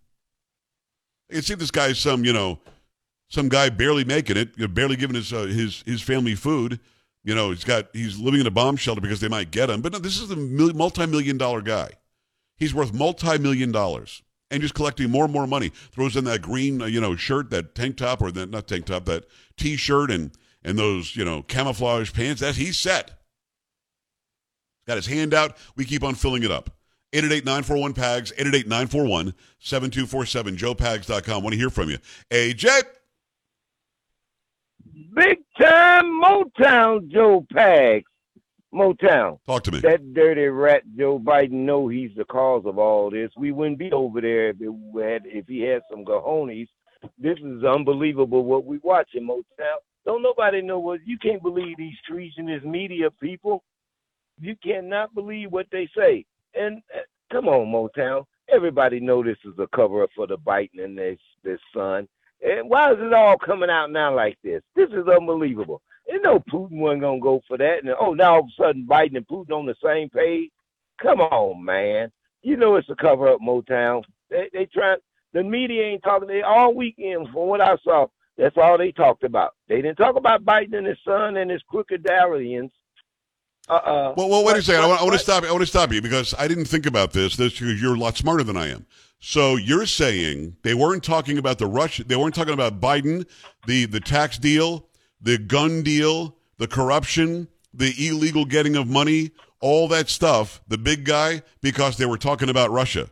You 1.29 1.41
see 1.41 1.55
this 1.55 1.71
guy's 1.71 1.99
some, 1.99 2.23
you 2.23 2.31
know, 2.31 2.59
some 3.29 3.49
guy 3.49 3.69
barely 3.69 4.03
making 4.03 4.37
it, 4.37 4.73
barely 4.73 4.95
giving 4.95 5.15
his 5.15 5.33
uh, 5.33 5.43
his 5.43 5.83
his 5.87 6.03
family 6.03 6.35
food. 6.35 6.79
You 7.23 7.33
know, 7.33 7.49
he's 7.49 7.63
got 7.63 7.87
he's 7.91 8.19
living 8.19 8.39
in 8.39 8.47
a 8.47 8.51
bomb 8.51 8.75
shelter 8.75 9.01
because 9.01 9.21
they 9.21 9.27
might 9.27 9.49
get 9.49 9.71
him. 9.71 9.81
But 9.81 9.93
no, 9.93 9.99
this 9.99 10.19
is 10.19 10.29
a 10.29 10.35
multi-million 10.35 11.37
dollar 11.37 11.61
guy. 11.61 11.89
He's 12.57 12.75
worth 12.75 12.93
multi-million 12.93 13.71
dollars 13.71 14.21
and 14.51 14.61
just 14.61 14.75
collecting 14.75 15.09
more 15.09 15.23
and 15.23 15.33
more 15.33 15.47
money. 15.47 15.69
Throws 15.91 16.15
in 16.15 16.25
that 16.25 16.43
green, 16.43 16.81
uh, 16.81 16.85
you 16.85 17.01
know, 17.01 17.15
shirt, 17.15 17.49
that 17.49 17.73
tank 17.73 17.97
top, 17.97 18.21
or 18.21 18.31
that 18.31 18.51
not 18.51 18.67
tank 18.67 18.85
top, 18.85 19.05
that 19.05 19.25
t-shirt, 19.57 20.11
and 20.11 20.31
and 20.63 20.77
those, 20.77 21.15
you 21.15 21.25
know, 21.25 21.41
camouflage 21.41 22.13
pants. 22.13 22.41
That 22.41 22.55
he's 22.55 22.77
set. 22.77 23.18
Got 24.87 24.97
his 24.97 25.07
hand 25.07 25.33
out. 25.33 25.57
We 25.75 25.85
keep 25.85 26.03
on 26.03 26.15
filling 26.15 26.43
it 26.43 26.51
up. 26.51 26.69
888-941-PAGS, 27.13 28.33
888-941-7247, 28.33 29.33
joepags.com. 30.57 31.43
Want 31.43 31.53
to 31.53 31.59
hear 31.59 31.69
from 31.69 31.89
you. 31.89 31.97
AJ. 32.29 32.83
Big 35.15 35.39
time 35.59 36.05
Motown 36.21 37.09
Joe 37.09 37.45
Pags. 37.51 38.03
Motown. 38.73 39.39
Talk 39.47 39.63
to 39.63 39.71
me. 39.71 39.79
That 39.79 40.13
dirty 40.13 40.47
rat 40.47 40.83
Joe 40.95 41.17
Biden 41.17 41.51
know 41.51 41.87
he's 41.87 42.11
the 42.15 42.25
cause 42.25 42.63
of 42.65 42.77
all 42.77 43.09
this. 43.09 43.31
We 43.35 43.51
wouldn't 43.51 43.79
be 43.79 43.91
over 43.91 44.21
there 44.21 44.49
if, 44.49 44.57
had, 44.59 45.23
if 45.25 45.47
he 45.47 45.61
had 45.61 45.81
some 45.89 46.05
cojones. 46.05 46.67
This 47.17 47.37
is 47.39 47.63
unbelievable 47.63 48.43
what 48.43 48.65
we 48.65 48.77
watching, 48.83 49.27
Motown. 49.27 49.77
Don't 50.05 50.21
nobody 50.21 50.61
know 50.61 50.77
what 50.79 50.99
you 51.05 51.17
can't 51.17 51.41
believe 51.41 51.77
these 51.77 51.97
treasonous 52.07 52.63
media 52.63 53.09
people. 53.09 53.63
You 54.39 54.55
cannot 54.63 55.13
believe 55.15 55.51
what 55.51 55.67
they 55.71 55.89
say. 55.97 56.25
And 56.55 56.81
uh, 56.95 57.01
come 57.31 57.47
on, 57.47 57.67
Motown. 57.67 58.25
Everybody 58.53 58.99
know 58.99 59.23
this 59.23 59.37
is 59.45 59.53
a 59.59 59.67
cover 59.75 60.03
up 60.03 60.09
for 60.15 60.27
the 60.27 60.37
Biden 60.37 60.83
and 60.83 60.97
this 60.97 61.19
this 61.43 61.59
son. 61.75 62.07
And 62.43 62.69
why 62.69 62.91
is 62.93 62.99
it 62.99 63.13
all 63.13 63.37
coming 63.37 63.69
out 63.69 63.91
now 63.91 64.15
like 64.15 64.37
this? 64.43 64.61
This 64.75 64.89
is 64.89 65.07
unbelievable. 65.07 65.81
You 66.07 66.21
know 66.21 66.39
Putin 66.51 66.79
wasn't 66.79 67.01
gonna 67.01 67.19
go 67.21 67.41
for 67.47 67.57
that. 67.57 67.79
And 67.83 67.93
oh, 67.99 68.13
now 68.13 68.35
all 68.35 68.39
of 68.41 68.45
a 68.47 68.63
sudden 68.63 68.87
Biden 68.89 69.17
and 69.17 69.27
Putin 69.27 69.51
on 69.51 69.65
the 69.65 69.75
same 69.83 70.09
page. 70.09 70.51
Come 71.01 71.21
on, 71.21 71.63
man. 71.63 72.11
You 72.43 72.57
know 72.57 72.75
it's 72.77 72.89
a 72.89 72.95
cover 72.95 73.29
up, 73.29 73.39
Motown. 73.41 74.03
They 74.29 74.49
they 74.53 74.65
try. 74.65 74.95
The 75.33 75.43
media 75.43 75.83
ain't 75.83 76.03
talking. 76.03 76.27
They 76.27 76.41
all 76.41 76.73
weekend, 76.73 77.27
from 77.27 77.47
what 77.47 77.61
I 77.61 77.77
saw, 77.83 78.07
that's 78.37 78.57
all 78.57 78.77
they 78.77 78.91
talked 78.91 79.23
about. 79.23 79.55
They 79.67 79.81
didn't 79.81 79.97
talk 79.97 80.15
about 80.15 80.45
Biden 80.45 80.77
and 80.77 80.87
his 80.87 80.97
son 81.05 81.37
and 81.37 81.51
his 81.51 81.61
crooked 81.69 82.03
Darians. 82.03 82.71
Uh-uh. 83.69 84.13
Well, 84.17 84.29
well, 84.29 84.43
wait 84.43 84.57
a 84.57 84.63
second. 84.63 84.83
I 84.83 84.87
want, 84.87 85.01
I 85.01 85.03
want 85.03 85.13
to 85.13 85.19
stop. 85.19 85.43
I 85.43 85.51
want 85.51 85.61
to 85.61 85.67
stop 85.67 85.91
you 85.93 86.01
because 86.01 86.33
I 86.37 86.47
didn't 86.47 86.65
think 86.65 86.85
about 86.85 87.13
this. 87.13 87.35
This 87.35 87.53
because 87.53 87.81
you're 87.81 87.95
a 87.95 87.99
lot 87.99 88.17
smarter 88.17 88.43
than 88.43 88.57
I 88.57 88.69
am. 88.69 88.85
So 89.19 89.57
you're 89.57 89.85
saying 89.85 90.55
they 90.63 90.73
weren't 90.73 91.03
talking 91.03 91.37
about 91.37 91.59
the 91.59 91.67
Russia. 91.67 92.03
They 92.03 92.15
weren't 92.15 92.33
talking 92.33 92.53
about 92.53 92.79
Biden, 92.79 93.27
the 93.67 93.85
the 93.85 93.99
tax 93.99 94.39
deal, 94.39 94.87
the 95.21 95.37
gun 95.37 95.83
deal, 95.83 96.35
the 96.57 96.67
corruption, 96.67 97.47
the 97.73 97.93
illegal 98.07 98.45
getting 98.45 98.75
of 98.75 98.87
money, 98.87 99.31
all 99.61 99.87
that 99.89 100.09
stuff, 100.09 100.61
the 100.67 100.77
big 100.77 101.05
guy, 101.05 101.43
because 101.61 101.97
they 101.97 102.05
were 102.05 102.17
talking 102.17 102.49
about 102.49 102.71
Russia. 102.71 103.09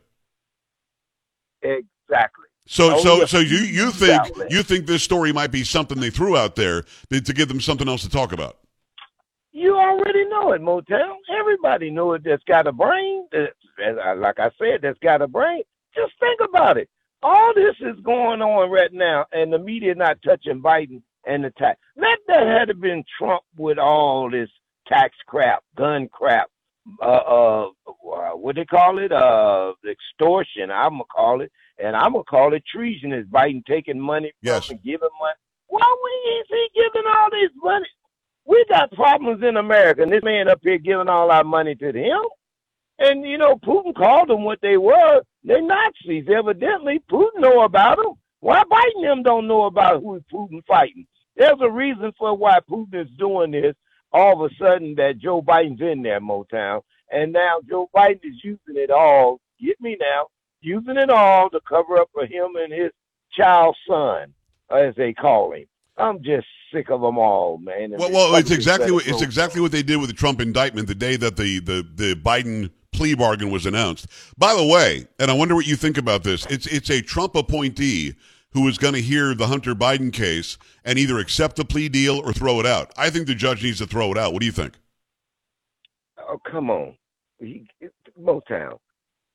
Exactly. 1.62 2.46
So, 2.70 3.00
so, 3.00 3.26
so 3.26 3.40
you 3.40 3.58
you 3.60 3.92
think 3.92 4.22
you 4.50 4.64
think 4.64 4.88
this 4.88 5.04
story 5.04 5.32
might 5.32 5.52
be 5.52 5.64
something 5.64 6.00
they 6.00 6.10
threw 6.10 6.36
out 6.36 6.56
there 6.56 6.84
to 7.12 7.22
give 7.22 7.48
them 7.48 7.62
something 7.62 7.88
else 7.88 8.02
to 8.02 8.10
talk 8.10 8.34
about? 8.34 8.58
You 9.58 9.76
already 9.76 10.24
know 10.26 10.52
it, 10.52 10.62
Motown. 10.62 11.16
Everybody 11.36 11.90
know 11.90 12.14
it. 12.14 12.22
That's 12.24 12.44
got 12.44 12.68
a 12.68 12.72
brain. 12.72 13.28
That, 13.32 13.54
like 14.20 14.40
I 14.40 14.52
said, 14.60 14.82
that's 14.84 15.00
got 15.00 15.24
a 15.24 15.28
brain. 15.28 15.64
Just 15.96 16.14
think 16.20 16.42
about 16.48 16.78
it. 16.78 16.88
All 17.24 17.56
this 17.56 17.74
is 17.80 18.00
going 18.04 18.44
on 18.44 18.70
right 18.70 18.94
now, 18.94 19.26
and 19.32 19.52
the 19.52 19.58
media 19.58 19.96
not 19.96 20.22
touching 20.24 20.62
Biden 20.62 21.02
and 21.26 21.44
the 21.44 21.50
tax. 21.58 21.80
Let 21.96 22.20
that 22.28 22.46
had 22.46 22.80
been 22.80 23.04
Trump 23.18 23.42
with 23.58 23.80
all 23.80 24.30
this 24.30 24.50
tax 24.88 25.16
crap, 25.26 25.64
gun 25.76 26.08
crap, 26.08 26.52
uh, 27.02 27.06
uh, 27.06 27.66
what 28.36 28.58
they 28.58 28.66
call 28.66 29.00
it, 29.00 29.12
uh, 29.12 29.74
extortion. 29.90 30.70
I'm 30.70 30.92
gonna 30.92 31.04
call 31.06 31.42
it, 31.42 31.52
and 31.84 31.96
I'm 31.96 32.12
gonna 32.12 32.26
call 32.26 32.54
it 32.54 32.62
treason. 32.72 33.12
Is 33.12 33.26
Biden 33.26 33.66
taking 33.66 34.00
money 34.00 34.34
yes. 34.40 34.70
and 34.70 34.80
giving 34.84 35.10
money? 35.20 35.34
Why 35.66 35.82
is 36.42 36.46
he 36.48 36.70
giving 36.76 37.10
all 37.12 37.32
this 37.32 37.50
money? 37.64 37.88
We 38.48 38.64
got 38.70 38.94
problems 38.94 39.44
in 39.44 39.58
America, 39.58 40.04
and 40.04 40.12
this 40.12 40.24
man 40.24 40.48
up 40.48 40.62
here 40.64 40.78
giving 40.78 41.10
all 41.10 41.32
our 41.32 41.44
money 41.44 41.76
to 41.76 41.92
him. 41.92 42.22
And 42.98 43.26
you 43.26 43.38
know, 43.38 43.56
Putin 43.58 43.94
called 43.94 44.30
them 44.30 44.46
what 44.46 44.60
they 44.62 44.78
were. 44.78 45.22
They're 45.44 45.62
Nazis. 45.62 46.28
Evidently, 46.34 47.02
Putin 47.12 47.40
know 47.40 47.64
about 47.64 47.98
them. 47.98 48.14
Why 48.40 48.64
Biden 48.64 49.04
them 49.04 49.24
don't 49.24 49.48
know 49.48 49.66
about 49.66 50.02
who 50.02 50.24
Putin 50.34 50.66
fighting? 50.66 51.06
There's 51.36 51.60
a 51.62 51.70
reason 51.70 52.14
for 52.18 52.36
why 52.36 52.60
Putin 52.70 53.06
is 53.06 53.12
doing 53.20 53.52
this. 53.52 53.76
All 54.14 54.42
of 54.42 54.50
a 54.50 54.56
sudden, 54.56 54.96
that 54.96 55.20
Joe 55.20 55.42
Biden's 55.42 55.82
in 55.82 56.02
there, 56.02 56.22
Motown, 56.22 56.82
and 57.12 57.34
now 57.34 57.60
Joe 57.70 57.90
Biden 57.94 58.24
is 58.24 58.42
using 58.42 58.78
it 58.78 58.90
all. 58.90 59.42
Get 59.62 59.80
me 59.82 59.98
now, 60.00 60.28
using 60.62 60.96
it 60.96 61.10
all 61.10 61.50
to 61.50 61.60
cover 61.68 61.98
up 61.98 62.10
for 62.14 62.26
him 62.26 62.56
and 62.56 62.72
his 62.72 62.92
child 63.34 63.76
son, 63.88 64.34
as 64.72 64.96
they 64.96 65.12
call 65.12 65.52
him. 65.52 65.66
I'm 65.98 66.22
just 66.24 66.48
sick 66.74 66.90
of 66.90 67.02
them 67.02 67.18
all, 67.18 67.58
man. 67.58 67.92
well, 67.98 68.12
well, 68.12 68.36
it's 68.36 68.52
exactly 68.52 68.92
what 68.92 69.08
it's 69.08 69.22
exactly 69.22 69.62
what 69.62 69.72
they 69.72 69.84
did 69.84 69.98
with 69.98 70.10
the 70.10 70.16
Trump 70.16 70.42
indictment 70.42 70.88
the 70.88 70.96
day 70.96 71.16
that 71.16 71.38
the 71.38 71.60
the 71.60 71.88
the 71.96 72.16
Biden 72.16 72.70
plea 72.92 73.16
bargain 73.16 73.50
was 73.50 73.66
announced. 73.66 74.08
By 74.38 74.54
the 74.56 74.66
way, 74.66 75.08
and 75.20 75.32
I 75.32 75.34
wonder 75.34 75.56
what 75.56 75.68
you 75.68 75.76
think 75.76 75.98
about 75.98 76.24
this. 76.24 76.46
It's 76.48 76.68
it's 76.68 76.90
a 76.90 77.02
Trump 77.02 77.36
appointee 77.36 78.16
who 78.52 78.68
is 78.68 78.78
going 78.78 78.94
to 78.94 79.02
hear 79.02 79.36
the 79.36 79.48
Hunter 79.48 79.76
Biden 79.76 80.12
case 80.12 80.58
and 80.84 80.98
either 80.98 81.20
accept 81.20 81.58
the 81.58 81.66
plea 81.66 81.90
deal 81.90 82.20
or 82.20 82.34
throw 82.34 82.60
it 82.60 82.66
out. 82.66 82.92
I 82.98 83.10
think 83.10 83.28
the 83.28 83.36
judge 83.36 83.64
needs 83.64 83.78
to 83.80 83.88
throw 83.88 84.12
it 84.12 84.18
out. 84.18 84.34
What 84.34 84.40
do 84.40 84.46
you 84.46 84.52
think? 84.52 84.74
Oh, 86.18 86.40
come 86.50 86.70
on. 86.70 86.96
He, 87.40 87.68
Motown. 88.20 88.80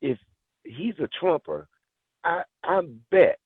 If 0.01 0.18
he's 0.64 0.94
a 0.98 1.09
Trumper, 1.20 1.68
I, 2.25 2.42
I 2.64 2.81
bet 3.11 3.38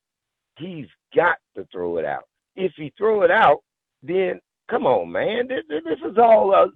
he's 0.58 0.86
got 1.14 1.36
to 1.56 1.66
throw 1.70 1.98
it 1.98 2.04
out. 2.04 2.28
If 2.56 2.72
he 2.76 2.92
throw 2.96 3.22
it 3.22 3.30
out, 3.30 3.58
then 4.02 4.40
come 4.70 4.86
on, 4.86 5.12
man. 5.12 5.48
This, 5.48 5.62
this 5.68 5.98
is 6.10 6.18
all. 6.18 6.54
Uh, 6.54 6.68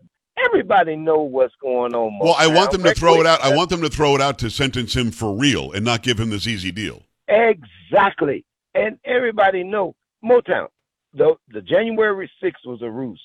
everybody 0.47 0.97
know 0.97 1.23
what's 1.23 1.55
going 1.61 1.95
on. 1.95 2.19
Well, 2.21 2.37
I 2.39 2.47
want 2.47 2.71
them 2.71 2.83
to 2.85 2.95
throw 2.95 3.21
it 3.21 3.27
out. 3.27 3.43
I 3.43 3.55
want 3.57 3.71
them 3.71 3.83
to 3.83 3.91
throw 3.91 4.15
it 4.15 4.21
out 4.21 4.39
to 4.41 4.51
sentence 4.51 4.95
him 4.95 5.11
for 5.11 5.35
real 5.35 5.73
and 5.73 5.85
not 5.85 6.03
give 6.03 6.19
him 6.19 6.31
this 6.31 6.47
easy 6.47 6.71
deal. 6.71 7.03
Exactly 7.29 8.45
and 8.75 8.99
everybody 9.05 9.65
know 9.65 9.95
Motown. 10.25 10.69
The 11.15 11.35
the 11.49 11.63
January 11.63 12.31
6th 12.43 12.67
was 12.67 12.83
a 12.83 12.91
ruse. 12.91 13.23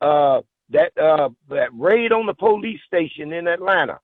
Uh, 0.00 0.40
that 0.70 0.96
uh, 0.98 1.30
that 1.48 1.70
raid 1.72 2.12
on 2.12 2.26
the 2.26 2.34
police 2.34 2.80
station 2.86 3.32
in 3.32 3.46
Atlanta. 3.46 3.98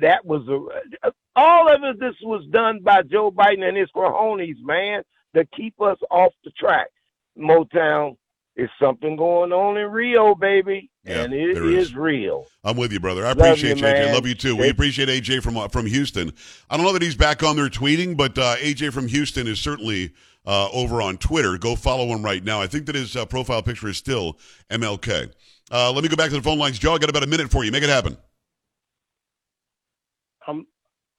That 0.00 0.24
was 0.24 0.46
a 0.48 1.12
all 1.36 1.72
of 1.72 1.82
it. 1.82 2.00
This 2.00 2.14
was 2.22 2.44
done 2.50 2.80
by 2.82 3.02
Joe 3.02 3.30
Biden 3.30 3.66
and 3.66 3.76
his 3.76 3.88
cojones, 3.94 4.56
man, 4.62 5.02
to 5.34 5.46
keep 5.56 5.80
us 5.80 5.98
off 6.10 6.32
the 6.44 6.50
track. 6.50 6.88
Motown 7.38 8.16
is 8.56 8.70
something 8.80 9.16
going 9.16 9.52
on 9.52 9.76
in 9.76 9.90
Rio, 9.90 10.34
baby, 10.34 10.90
yeah, 11.04 11.22
and 11.22 11.32
it 11.32 11.56
is. 11.56 11.88
is. 11.88 11.94
real. 11.94 12.46
I'm 12.62 12.76
with 12.76 12.92
you, 12.92 13.00
brother. 13.00 13.26
I 13.26 13.32
appreciate 13.32 13.78
you, 13.78 13.84
AJ. 13.84 14.14
Love 14.14 14.26
you 14.26 14.34
too. 14.34 14.56
We 14.56 14.68
appreciate 14.68 15.08
AJ 15.08 15.42
from 15.42 15.56
uh, 15.56 15.68
from 15.68 15.86
Houston. 15.86 16.32
I 16.70 16.76
don't 16.76 16.86
know 16.86 16.92
that 16.92 17.02
he's 17.02 17.16
back 17.16 17.42
on 17.42 17.56
there 17.56 17.68
tweeting, 17.68 18.16
but 18.16 18.38
uh, 18.38 18.56
AJ 18.56 18.92
from 18.92 19.08
Houston 19.08 19.48
is 19.48 19.58
certainly 19.58 20.12
uh, 20.46 20.68
over 20.70 21.02
on 21.02 21.16
Twitter. 21.18 21.58
Go 21.58 21.74
follow 21.74 22.06
him 22.06 22.24
right 22.24 22.42
now. 22.44 22.60
I 22.60 22.66
think 22.66 22.86
that 22.86 22.94
his 22.94 23.16
uh, 23.16 23.26
profile 23.26 23.62
picture 23.62 23.88
is 23.88 23.96
still 23.96 24.38
MLK. 24.70 25.32
Uh, 25.70 25.90
let 25.92 26.02
me 26.02 26.08
go 26.08 26.16
back 26.16 26.28
to 26.30 26.36
the 26.36 26.42
phone 26.42 26.58
lines. 26.58 26.78
Joe, 26.78 26.94
I 26.94 26.98
got 26.98 27.10
about 27.10 27.24
a 27.24 27.26
minute 27.26 27.50
for 27.50 27.64
you. 27.64 27.72
Make 27.72 27.82
it 27.82 27.88
happen. 27.88 28.16
Um, 30.46 30.66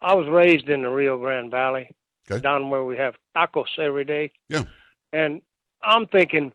I 0.01 0.13
was 0.13 0.27
raised 0.29 0.69
in 0.69 0.83
the 0.83 0.89
Rio 0.89 1.17
Grande 1.17 1.49
Valley, 1.49 1.89
okay. 2.29 2.39
down 2.41 2.69
where 2.69 2.83
we 2.83 2.95
have 2.97 3.15
tacos 3.35 3.65
every 3.79 4.05
day. 4.05 4.31
Yeah. 4.49 4.63
And 5.11 5.41
I'm 5.85 6.07
thinking 6.07 6.51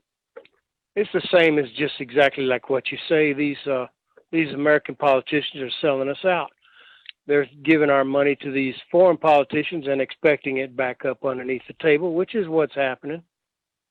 it's 0.96 1.10
the 1.12 1.26
same 1.32 1.58
as 1.58 1.70
just 1.76 2.00
exactly 2.00 2.44
like 2.44 2.68
what 2.68 2.90
you 2.90 2.98
say. 3.08 3.32
These 3.32 3.64
uh, 3.66 3.86
these 4.32 4.52
American 4.52 4.94
politicians 4.94 5.62
are 5.62 5.70
selling 5.80 6.08
us 6.08 6.24
out. 6.24 6.50
They're 7.26 7.48
giving 7.62 7.90
our 7.90 8.04
money 8.04 8.36
to 8.42 8.50
these 8.50 8.74
foreign 8.90 9.16
politicians 9.16 9.86
and 9.88 10.00
expecting 10.00 10.58
it 10.58 10.76
back 10.76 11.04
up 11.04 11.24
underneath 11.24 11.62
the 11.68 11.74
table, 11.80 12.14
which 12.14 12.34
is 12.34 12.48
what's 12.48 12.74
happening. 12.74 13.22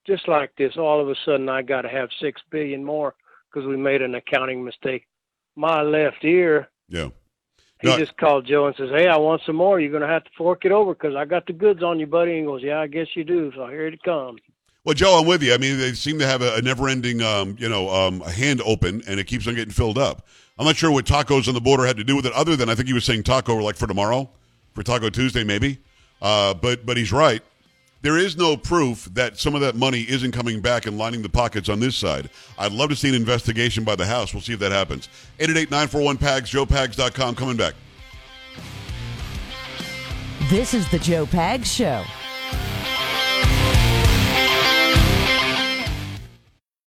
Just 0.05 0.27
like 0.27 0.51
this, 0.57 0.75
all 0.77 0.99
of 0.99 1.09
a 1.09 1.15
sudden 1.25 1.47
I 1.47 1.61
got 1.61 1.83
to 1.83 1.89
have 1.89 2.09
six 2.21 2.41
billion 2.49 2.83
more 2.83 3.15
because 3.51 3.67
we 3.67 3.77
made 3.77 4.01
an 4.01 4.15
accounting 4.15 4.63
mistake. 4.63 5.07
My 5.55 5.81
left 5.81 6.23
ear. 6.23 6.69
Yeah. 6.87 7.09
He 7.81 7.87
just 7.95 8.17
called 8.17 8.45
Joe 8.45 8.67
and 8.67 8.75
says, 8.75 8.89
"Hey, 8.89 9.07
I 9.07 9.15
want 9.17 9.41
some 9.45 9.55
more. 9.55 9.79
You're 9.79 9.91
going 9.91 10.01
to 10.01 10.07
have 10.07 10.25
to 10.25 10.29
fork 10.37 10.65
it 10.65 10.73
over 10.73 10.93
because 10.93 11.15
I 11.15 11.23
got 11.23 11.45
the 11.45 11.53
goods 11.53 11.81
on 11.81 11.97
you, 11.97 12.07
buddy." 12.07 12.31
And 12.31 12.39
he 12.41 12.45
goes, 12.45 12.61
"Yeah, 12.61 12.81
I 12.81 12.87
guess 12.87 13.07
you 13.15 13.23
do." 13.23 13.53
So 13.55 13.67
here 13.67 13.87
it 13.87 14.03
comes. 14.03 14.41
Well, 14.85 14.95
Joe, 14.95 15.19
I'm 15.19 15.27
with 15.27 15.43
you. 15.43 15.53
I 15.53 15.57
mean, 15.57 15.77
they 15.77 15.91
seem 15.93 16.19
to 16.19 16.25
have 16.25 16.41
a, 16.41 16.55
a 16.55 16.61
never-ending, 16.61 17.21
um, 17.21 17.57
you 17.59 17.67
know, 17.67 17.89
um, 17.89 18.21
hand 18.21 18.61
open, 18.65 19.03
and 19.07 19.19
it 19.19 19.25
keeps 19.25 19.45
on 19.47 19.55
getting 19.55 19.73
filled 19.73 19.97
up. 19.97 20.25
I'm 20.57 20.65
not 20.65 20.77
sure 20.77 20.91
what 20.91 21.05
tacos 21.05 21.47
on 21.47 21.53
the 21.53 21.61
border 21.61 21.85
had 21.85 21.97
to 21.97 22.03
do 22.03 22.15
with 22.15 22.25
it, 22.25 22.33
other 22.33 22.55
than 22.55 22.69
I 22.69 22.75
think 22.75 22.87
he 22.87 22.93
was 22.93 23.03
saying 23.03 23.23
taco 23.23 23.55
like 23.55 23.75
for 23.75 23.87
tomorrow, 23.87 24.29
for 24.73 24.83
Taco 24.83 25.09
Tuesday, 25.09 25.43
maybe. 25.43 25.79
Uh, 26.21 26.53
but 26.53 26.85
but 26.85 26.97
he's 26.97 27.11
right. 27.11 27.41
There 28.01 28.17
is 28.17 28.37
no 28.37 28.55
proof 28.55 29.05
that 29.13 29.37
some 29.37 29.55
of 29.55 29.61
that 29.61 29.75
money 29.75 30.01
isn't 30.01 30.31
coming 30.31 30.61
back 30.61 30.85
and 30.85 30.97
lining 30.97 31.21
the 31.21 31.29
pockets 31.29 31.67
on 31.67 31.81
this 31.81 31.97
side. 31.97 32.29
I'd 32.57 32.71
love 32.71 32.89
to 32.89 32.95
see 32.95 33.09
an 33.09 33.15
investigation 33.15 33.83
by 33.83 33.95
the 33.95 34.05
House. 34.05 34.33
We'll 34.33 34.41
see 34.41 34.53
if 34.53 34.59
that 34.59 34.71
happens. 34.71 35.09
888-941-PAGS, 35.39 36.49
joepags.com, 36.49 37.35
coming 37.35 37.57
back. 37.57 37.73
This 40.49 40.73
is 40.73 40.89
the 40.91 40.99
Joe 40.99 41.25
Pags 41.25 41.65
Show. 41.65 42.05